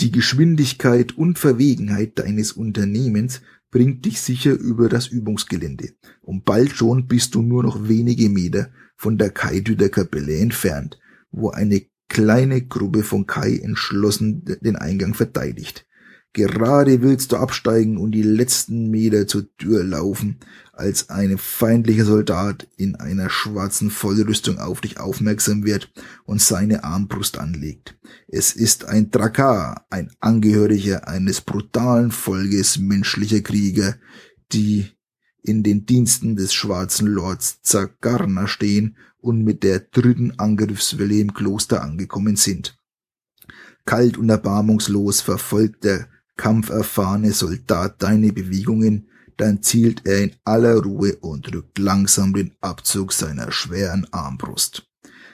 [0.00, 3.40] Die Geschwindigkeit und Verwegenheit deines Unternehmens
[3.70, 5.90] bringt dich sicher über das Übungsgelände,
[6.22, 8.70] und bald schon bist du nur noch wenige Meter
[9.00, 10.98] von der Kaitüder Kapelle entfernt,
[11.30, 15.86] wo eine kleine Gruppe von Kai entschlossen den Eingang verteidigt.
[16.34, 20.36] Gerade willst du absteigen und die letzten Meter zur Tür laufen,
[20.74, 25.90] als ein feindlicher Soldat in einer schwarzen Vollrüstung auf dich aufmerksam wird
[26.26, 27.96] und seine Armbrust anlegt.
[28.28, 33.96] Es ist ein Drakar, ein Angehöriger eines brutalen Volkes menschlicher Krieger,
[34.52, 34.90] die
[35.42, 41.82] in den Diensten des schwarzen Lords Zagarna stehen und mit der dritten Angriffswelle im Kloster
[41.82, 42.76] angekommen sind.
[43.84, 51.16] Kalt und erbarmungslos verfolgt der kampferfahrene Soldat deine Bewegungen, dann zielt er in aller Ruhe
[51.16, 54.86] und drückt langsam den Abzug seiner schweren Armbrust.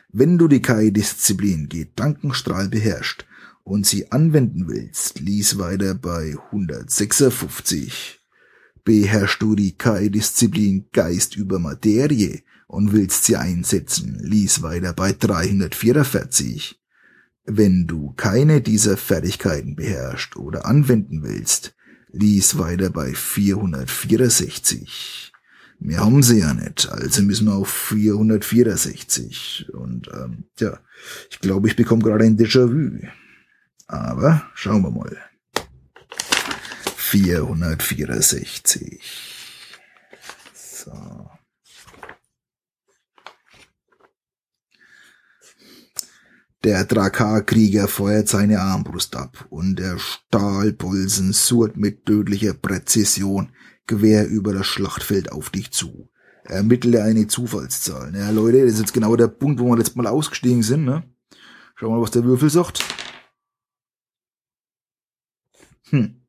[0.09, 3.27] Wenn du die Kai-Disziplin Gedankenstrahl beherrscht
[3.65, 8.21] und sie anwenden willst, lies weiter bei 156.
[8.87, 16.81] Beherrschst du die Kai-Disziplin Geist über Materie und willst sie einsetzen, lies weiter bei 344.
[17.45, 21.75] Wenn du keine dieser Fertigkeiten beherrscht oder anwenden willst,
[22.13, 25.33] lies weiter bei 464.
[25.81, 29.69] Wir haben sie ja nicht, also müssen wir auf 464.
[29.73, 30.79] Und ähm, ja,
[31.29, 33.05] ich glaube, ich bekomme gerade ein Déjà-vu.
[33.89, 35.17] Aber schauen wir mal.
[37.17, 39.01] 464.
[40.53, 41.31] So.
[46.63, 53.51] Der Drakar-Krieger feuert seine Armbrust ab und der Stahlpulsen surrt mit tödlicher Präzision
[53.87, 56.11] quer über das Schlachtfeld auf dich zu.
[56.45, 58.15] Ermittle eine Zufallszahl.
[58.15, 60.85] Ja, Leute, das ist jetzt genau der Punkt, wo wir jetzt mal ausgestiegen sind.
[60.85, 61.03] Ne?
[61.77, 62.85] Schauen wir mal, was der Würfel sagt.
[65.91, 66.26] Hm.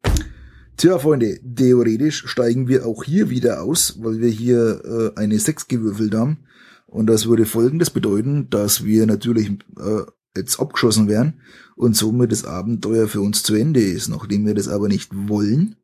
[0.78, 5.68] Tja, Freunde, theoretisch steigen wir auch hier wieder aus, weil wir hier äh, eine 6
[5.68, 6.38] gewürfelt haben.
[6.86, 10.04] Und das würde folgendes bedeuten, dass wir natürlich äh,
[10.36, 11.41] jetzt abgeschossen werden
[11.76, 15.78] und somit das Abenteuer für uns zu Ende ist, nachdem wir das aber nicht wollen,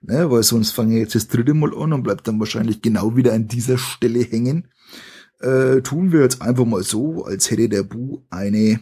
[0.00, 3.16] ne, weil sonst fange ich jetzt das dritte Mal an und bleibt dann wahrscheinlich genau
[3.16, 4.68] wieder an dieser Stelle hängen,
[5.40, 8.80] äh, tun wir jetzt einfach mal so, als hätte der Bu eine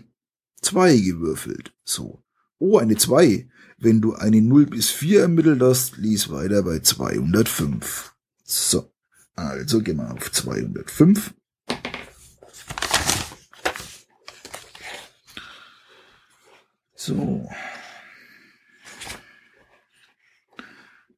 [0.62, 1.74] 2 gewürfelt.
[1.82, 2.22] So.
[2.58, 3.48] Oh, eine 2.
[3.80, 8.12] Wenn du eine 0 bis 4 ermittelt hast, lies weiter bei 205.
[8.42, 8.92] So.
[9.36, 11.32] Also gehen wir auf 205.
[16.96, 17.48] So.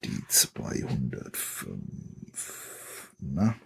[0.04, 1.66] Die 205.
[3.20, 3.56] Na.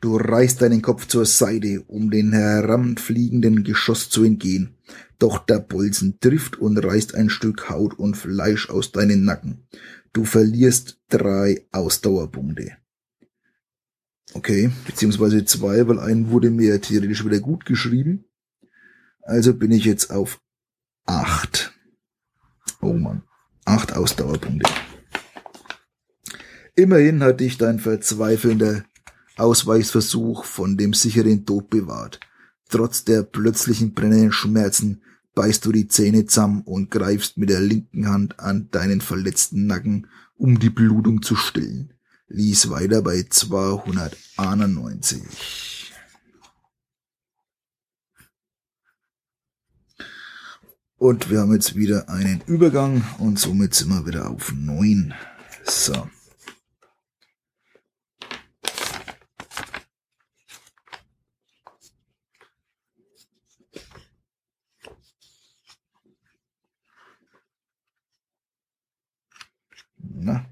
[0.00, 4.74] Du reißt deinen Kopf zur Seite, um den heranfliegenden Geschoss zu entgehen.
[5.18, 9.66] Doch der Bolzen trifft und reißt ein Stück Haut und Fleisch aus deinen Nacken.
[10.12, 12.76] Du verlierst drei Ausdauerpunkte.
[14.34, 18.24] Okay, beziehungsweise zwei, weil einen wurde mir theoretisch wieder gut geschrieben.
[19.22, 20.40] Also bin ich jetzt auf
[21.06, 21.72] acht.
[22.82, 23.22] Oh Mann,
[23.64, 24.70] acht Ausdauerpunkte.
[26.74, 28.84] Immerhin hat dich dein verzweifelnder
[29.36, 32.20] Ausweichsversuch von dem sicheren Tod bewahrt.
[32.68, 35.02] Trotz der plötzlichen brennenden Schmerzen
[35.34, 40.08] beißt du die Zähne zusammen und greifst mit der linken Hand an deinen verletzten Nacken,
[40.36, 41.92] um die Blutung zu stillen.
[42.28, 45.22] Lies weiter bei 291.
[50.98, 55.12] Und wir haben jetzt wieder einen Übergang und somit sind wir wieder auf 9.
[55.64, 56.08] So.
[70.18, 70.46] Na.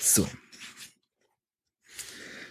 [0.00, 0.26] So.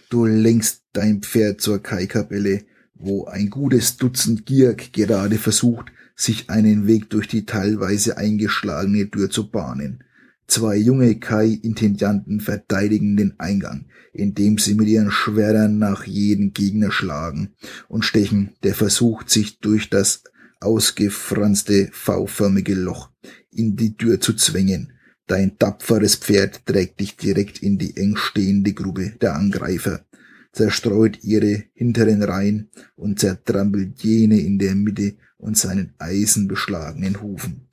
[0.08, 6.86] Du lenkst dein Pferd zur Kaikapelle, wo ein gutes Dutzend Gierk gerade versucht, sich einen
[6.86, 10.04] Weg durch die teilweise eingeschlagene Tür zu bahnen.
[10.52, 17.54] Zwei junge Kai-Intendanten verteidigen den Eingang, indem sie mit ihren Schwertern nach jedem Gegner schlagen
[17.88, 20.24] und stechen, der versucht, sich durch das
[20.60, 23.08] ausgefranste V-förmige Loch
[23.50, 24.92] in die Tür zu zwängen.
[25.26, 30.04] Dein tapferes Pferd trägt dich direkt in die eng stehende Grube der Angreifer,
[30.52, 37.68] zerstreut ihre hinteren Reihen und zertrampelt jene in der Mitte und seinen eisenbeschlagenen Hufen.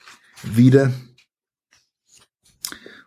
[0.56, 0.94] Wieder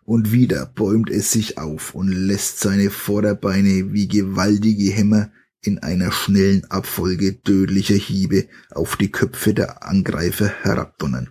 [0.04, 5.30] und wieder bäumt es sich auf und lässt seine Vorderbeine wie gewaltige Hämmer
[5.62, 11.30] in einer schnellen Abfolge tödlicher Hiebe auf die Köpfe der Angreifer herabdonnern.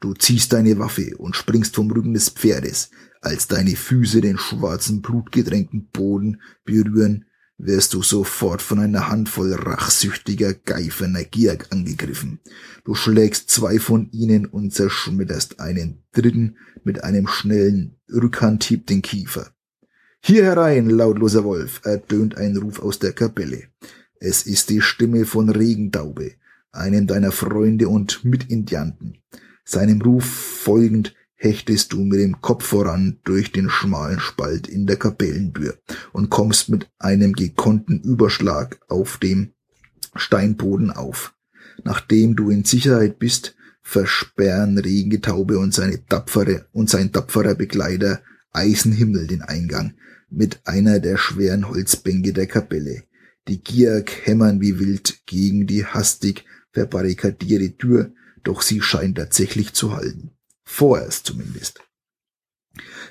[0.00, 2.90] Du ziehst deine Waffe und springst vom Rücken des Pferdes,
[3.20, 7.24] als deine Füße den schwarzen, blutgedrängten Boden berühren,
[7.58, 12.38] wirst du sofort von einer Handvoll rachsüchtiger, geiferner Gier angegriffen.
[12.84, 19.52] Du schlägst zwei von ihnen und zerschmetterst einen dritten mit einem schnellen Rückhandhieb den Kiefer.
[20.20, 23.64] Hier herein, lautloser Wolf, ertönt ein Ruf aus der Kapelle.
[24.20, 26.32] Es ist die Stimme von Regendaube,
[26.72, 29.18] einem deiner Freunde und Mitindianten.
[29.64, 34.96] Seinem Ruf folgend hechtest du mit dem Kopf voran durch den schmalen Spalt in der
[34.96, 35.78] Kapellentür
[36.12, 39.52] und kommst mit einem gekonnten Überschlag auf dem
[40.16, 41.34] Steinboden auf.
[41.84, 48.20] Nachdem du in Sicherheit bist, versperren Regentaube und seine tapfere und sein tapferer Begleiter
[48.52, 49.94] Eisenhimmel den Eingang
[50.28, 53.04] mit einer der schweren Holzbänke der Kapelle.
[53.46, 58.12] Die Gierk hämmern wie wild gegen die hastig verbarrikadierte Tür,
[58.42, 60.32] doch sie scheint tatsächlich zu halten.
[60.70, 61.80] Vorerst zumindest.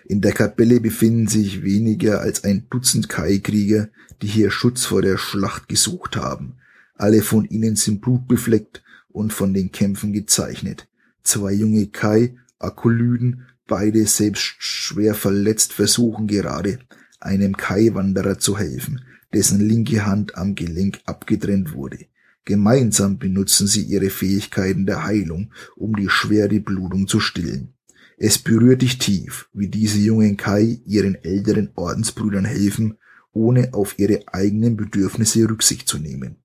[0.05, 3.89] In der Kapelle befinden sich weniger als ein Dutzend Kai-Krieger,
[4.21, 6.59] die hier Schutz vor der Schlacht gesucht haben.
[6.93, 10.88] Alle von ihnen sind blutbefleckt und von den Kämpfen gezeichnet.
[11.23, 16.79] Zwei junge Kai, Akolyden, beide selbst schwer verletzt, versuchen gerade,
[17.19, 19.03] einem Kai-Wanderer zu helfen,
[19.34, 22.05] dessen linke Hand am Gelenk abgetrennt wurde.
[22.48, 27.74] Gemeinsam benutzen sie ihre Fähigkeiten der Heilung, um die schwere Blutung zu stillen.
[28.18, 32.99] Es berührt dich tief, wie diese jungen Kai ihren älteren Ordensbrüdern helfen,
[33.34, 36.38] ohne auf ihre eigenen Bedürfnisse Rücksicht zu nehmen.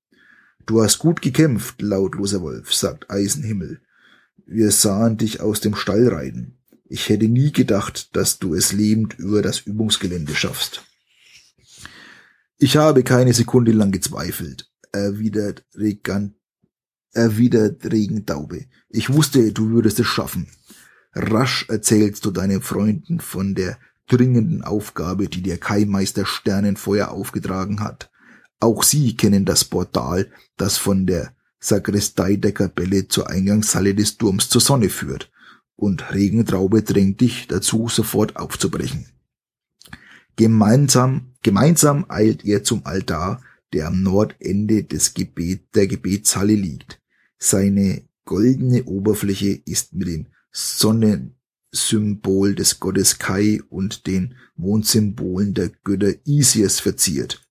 [0.66, 3.80] Du hast gut gekämpft, lautloser Wolf, sagt Eisenhimmel.
[4.44, 6.58] Wir sahen dich aus dem Stall reiten.
[6.88, 10.82] Ich hätte nie gedacht, dass du es lebend über das Übungsgelände schaffst.
[12.58, 16.34] Ich habe keine Sekunde lang gezweifelt erwidert Regan,
[17.12, 18.66] erwidert Regendaube.
[18.88, 20.48] Ich wusste, du würdest es schaffen.
[21.14, 23.78] Rasch erzählst du deinen Freunden von der
[24.08, 28.10] dringenden Aufgabe, die der Kaimeister Sternenfeuer aufgetragen hat.
[28.60, 34.48] Auch sie kennen das Portal, das von der Sakristei der Kapelle zur Eingangshalle des Turms
[34.48, 35.30] zur Sonne führt.
[35.76, 39.06] Und Regentraube drängt dich dazu, sofort aufzubrechen.
[40.36, 43.42] Gemeinsam, gemeinsam eilt ihr zum Altar,
[43.72, 47.00] der am Nordende des Gebet, der Gebetshalle liegt.
[47.38, 56.14] Seine goldene Oberfläche ist mit dem Sonnensymbol des Gottes Kai und den Mondsymbolen der Götter
[56.24, 57.46] Isis verziert.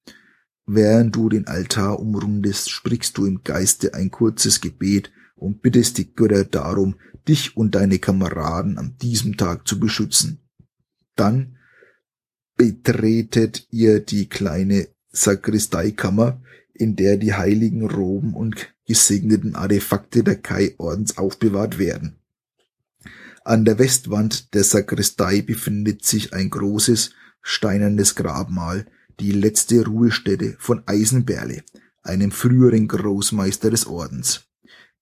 [0.65, 6.13] Während du den Altar umrundest, sprichst du im Geiste ein kurzes Gebet und bittest die
[6.13, 6.95] Götter darum,
[7.27, 10.39] dich und deine Kameraden an diesem Tag zu beschützen.
[11.15, 11.57] Dann
[12.55, 16.41] betretet ihr die kleine Sakristeikammer,
[16.73, 22.17] in der die heiligen Roben und gesegneten Artefakte der Kai-Ordens aufbewahrt werden.
[23.43, 27.11] An der Westwand der Sakristei befindet sich ein großes
[27.41, 28.85] steinernes Grabmal,
[29.19, 31.63] die letzte Ruhestätte von Eisenberle,
[32.03, 34.45] einem früheren Großmeister des Ordens.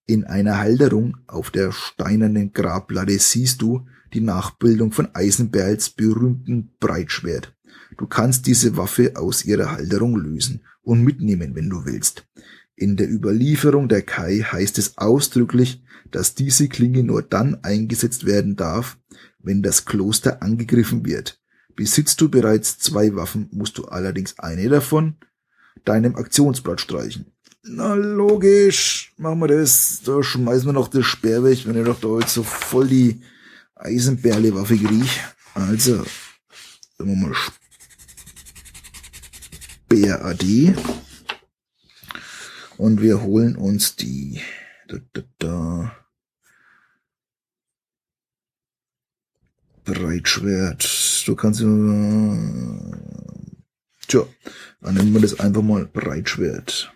[0.06, 7.56] In einer Halterung auf der steinernen Grabplatte siehst du die Nachbildung von Eisenberls berühmten Breitschwert.
[8.00, 12.26] Du kannst diese Waffe aus ihrer Halterung lösen und mitnehmen, wenn du willst.
[12.78, 18.56] In der Überlieferung der Kai heißt es ausdrücklich, dass diese Klinge nur dann eingesetzt werden
[18.56, 18.98] darf,
[19.40, 21.42] wenn das Kloster angegriffen wird.
[21.76, 25.16] Besitzt du bereits zwei Waffen, musst du allerdings eine davon
[25.84, 27.26] deinem Aktionsblatt streichen.
[27.64, 30.04] Na logisch, machen wir das.
[30.06, 33.20] Da schmeißen wir noch das Speer weg, wenn ich doch da jetzt so voll die
[33.76, 35.10] Eisenbärle-Waffe krieg.
[35.54, 35.98] Also,
[36.98, 37.36] sagen wir mal
[39.91, 40.76] Speer AD.
[42.78, 44.40] Und wir holen uns die
[44.88, 45.95] da, da, da.
[49.86, 51.24] Breitschwert.
[51.26, 51.68] Du kannst Tja,
[54.80, 56.94] dann nennen wir das einfach mal Breitschwert.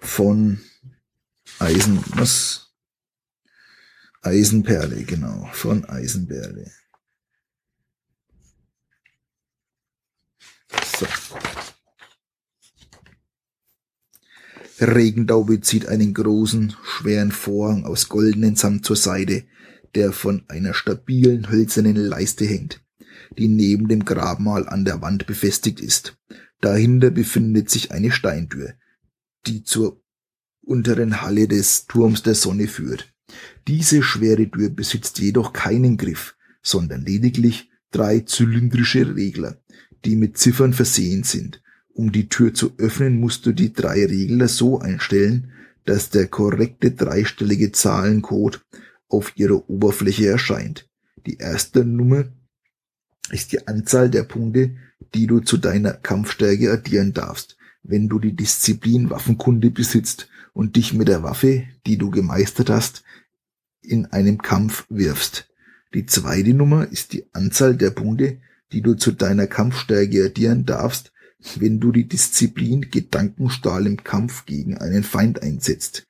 [0.00, 0.62] Von
[1.58, 2.72] Eisen, was?
[4.22, 6.72] Eisenperle, genau, von Eisenperle.
[10.98, 11.06] So.
[14.80, 19.44] Regendaube zieht einen großen, schweren Vorhang aus goldenen Samt zur Seite,
[19.94, 22.84] der von einer stabilen hölzernen Leiste hängt,
[23.38, 26.18] die neben dem Grabmal an der Wand befestigt ist.
[26.60, 28.74] Dahinter befindet sich eine Steintür,
[29.46, 30.02] die zur
[30.62, 33.12] unteren Halle des Turms der Sonne führt.
[33.68, 39.62] Diese schwere Tür besitzt jedoch keinen Griff, sondern lediglich drei zylindrische Regler,
[40.04, 41.62] die mit Ziffern versehen sind.
[41.88, 45.52] Um die Tür zu öffnen, musst du die drei Regler so einstellen,
[45.84, 48.60] dass der korrekte dreistellige Zahlencode
[49.08, 50.88] auf ihrer Oberfläche erscheint.
[51.26, 52.26] Die erste Nummer
[53.30, 54.76] ist die Anzahl der Punkte,
[55.14, 60.92] die du zu deiner Kampfstärke addieren darfst, wenn du die Disziplin Waffenkunde besitzt und dich
[60.92, 63.02] mit der Waffe, die du gemeistert hast,
[63.80, 65.48] in einem Kampf wirfst.
[65.94, 68.40] Die zweite Nummer ist die Anzahl der Punkte,
[68.72, 71.12] die du zu deiner Kampfstärke addieren darfst,
[71.56, 76.06] wenn du die Disziplin Gedankenstahl im Kampf gegen einen Feind einsetzt.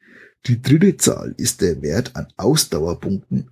[0.47, 3.51] Die dritte Zahl ist der Wert an Ausdauerpunkten,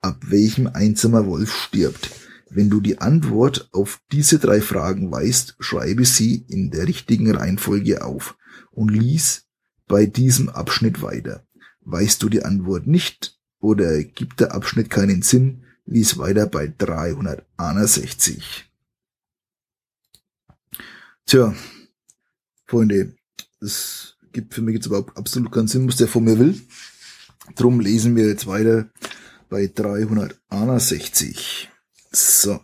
[0.00, 2.10] ab welchem einsamer Wolf stirbt.
[2.50, 8.04] Wenn du die Antwort auf diese drei Fragen weißt, schreibe sie in der richtigen Reihenfolge
[8.04, 8.36] auf
[8.70, 9.46] und lies
[9.86, 11.46] bei diesem Abschnitt weiter.
[11.80, 18.70] Weißt du die Antwort nicht oder gibt der Abschnitt keinen Sinn, lies weiter bei 361.
[21.26, 21.52] Tja,
[22.66, 23.16] Freunde,
[23.60, 26.58] das gibt für mich jetzt überhaupt absolut keinen Sinn, was der von mir will.
[27.54, 28.90] Drum lesen wir jetzt weiter
[29.48, 31.70] bei 361.
[32.12, 32.60] So.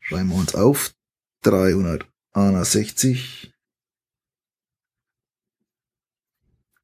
[0.00, 0.94] Schreiben wir uns auf.
[1.42, 3.52] 361.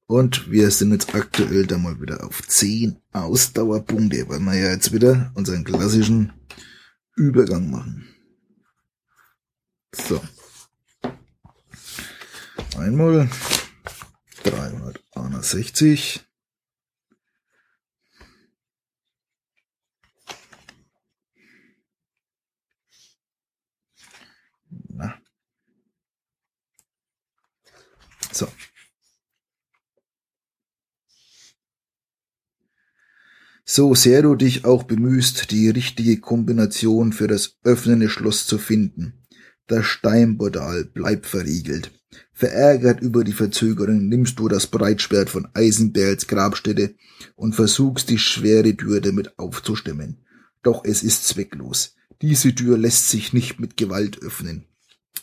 [0.08, 4.90] Und wir sind jetzt aktuell da mal wieder auf 10 Ausdauerpunkte, weil wir ja jetzt
[4.90, 6.32] wieder unseren klassischen
[7.14, 8.08] Übergang machen.
[9.92, 10.22] So.
[12.78, 13.28] Einmal
[14.44, 16.24] 361.
[24.88, 25.20] Na.
[28.32, 28.48] So.
[33.70, 39.12] So sehr du dich auch bemühst, die richtige Kombination für das öffnende Schloss zu finden,
[39.66, 41.90] das Steinportal bleibt verriegelt.
[42.32, 46.94] Verärgert über die Verzögerung nimmst du das Breitschwert von Eisenberls Grabstätte
[47.36, 50.24] und versuchst die schwere Tür damit aufzustemmen.
[50.62, 51.94] Doch es ist zwecklos.
[52.22, 54.64] Diese Tür lässt sich nicht mit Gewalt öffnen.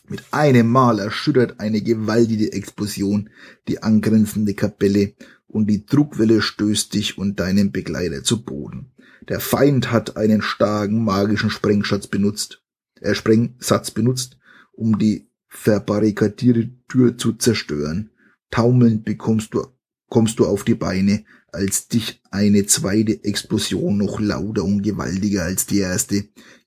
[0.08, 3.30] Mit einem Mal erschüttert eine gewaltige Explosion
[3.68, 5.14] die angrenzende Kapelle
[5.48, 8.92] und die Druckwelle stößt dich und deinen Begleiter zu Boden.
[9.30, 12.62] Der Feind hat einen starken magischen Sprengschatz benutzt,
[13.02, 14.38] äh, Sprengsatz benutzt,
[14.74, 18.12] um die verbarrikadierte Tür zu zerstören.
[18.52, 19.66] Taumelnd bekommst du,
[20.10, 25.66] kommst du auf die Beine, als dich eine zweite Explosion noch lauter und gewaltiger als
[25.66, 26.26] die erste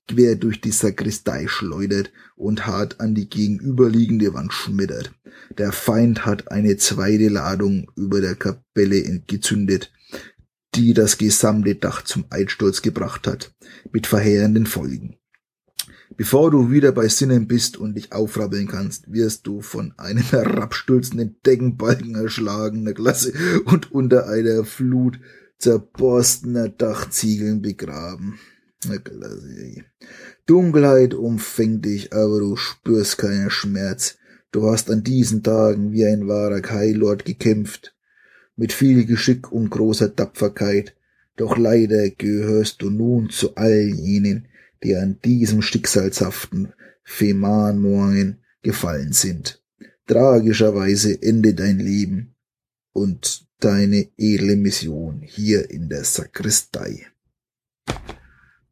[0.09, 5.13] quer durch die Sakristei schleudert und hart an die gegenüberliegende Wand schmettert.
[5.57, 9.91] Der Feind hat eine zweite Ladung über der Kapelle gezündet,
[10.75, 13.53] die das gesamte Dach zum Einsturz gebracht hat,
[13.91, 15.15] mit verheerenden Folgen.
[16.17, 21.37] Bevor du wieder bei Sinnen bist und dich aufrabbeln kannst, wirst du von einem herabstürzenden
[21.45, 23.31] Deckenbalken erschlagener Klasse
[23.65, 25.19] und unter einer Flut
[25.59, 28.39] zerborstener Dachziegeln begraben.
[30.45, 34.17] Dunkelheit umfängt dich, aber du spürst keinen Schmerz.
[34.51, 37.95] Du hast an diesen Tagen wie ein wahrer Kailord gekämpft,
[38.55, 40.95] mit viel Geschick und großer Tapferkeit.
[41.35, 44.47] Doch leider gehörst du nun zu all jenen,
[44.83, 46.73] die an diesem schicksalshaften
[47.03, 49.61] Femanmorgen gefallen sind.
[50.07, 52.35] Tragischerweise endet dein Leben
[52.93, 57.07] und deine edle Mission hier in der Sakristei.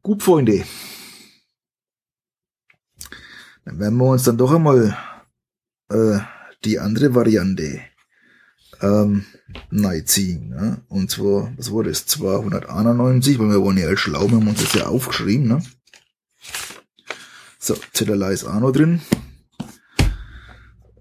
[0.08, 0.64] Gut, Freunde.
[3.66, 4.96] Dann werden wir uns dann doch einmal
[5.90, 6.20] äh,
[6.64, 7.82] die andere Variante
[8.80, 9.26] ähm,
[10.06, 10.48] ziehen.
[10.48, 10.80] Ne?
[10.88, 12.06] Und zwar, was war das?
[12.06, 15.46] 291, weil wir wollen ja schlau, wir haben uns das ja aufgeschrieben.
[15.46, 15.62] Ne?
[17.58, 19.02] So, Zetterlei ist auch noch drin.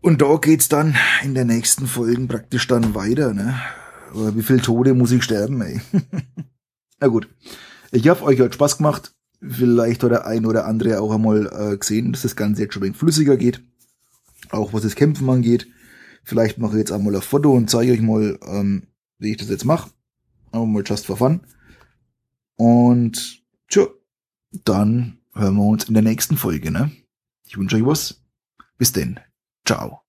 [0.02, 3.58] Und da geht's dann in der nächsten Folgen praktisch dann weiter, ne?
[4.14, 5.80] Wie viel Tode muss ich sterben, ey?
[7.00, 7.30] Na gut.
[7.92, 9.14] Ich hoffe, euch hat Spaß gemacht.
[9.42, 12.82] Vielleicht hat der ein oder andere auch einmal äh, gesehen, dass das Ganze jetzt schon
[12.82, 13.62] ein wenig flüssiger geht.
[14.50, 15.68] Auch was das Kämpfen angeht.
[16.24, 18.88] Vielleicht mache ich jetzt einmal ein Foto und zeige euch mal, ähm,
[19.20, 19.92] wie ich das jetzt mache.
[20.52, 21.42] Aber mal just for fun.
[22.56, 23.88] Und tja,
[24.52, 26.72] dann hören wir uns in der nächsten Folge.
[26.72, 26.92] Ne?
[27.46, 28.24] Ich wünsche euch was.
[28.78, 29.20] Bis denn.
[29.66, 30.02] Ciao.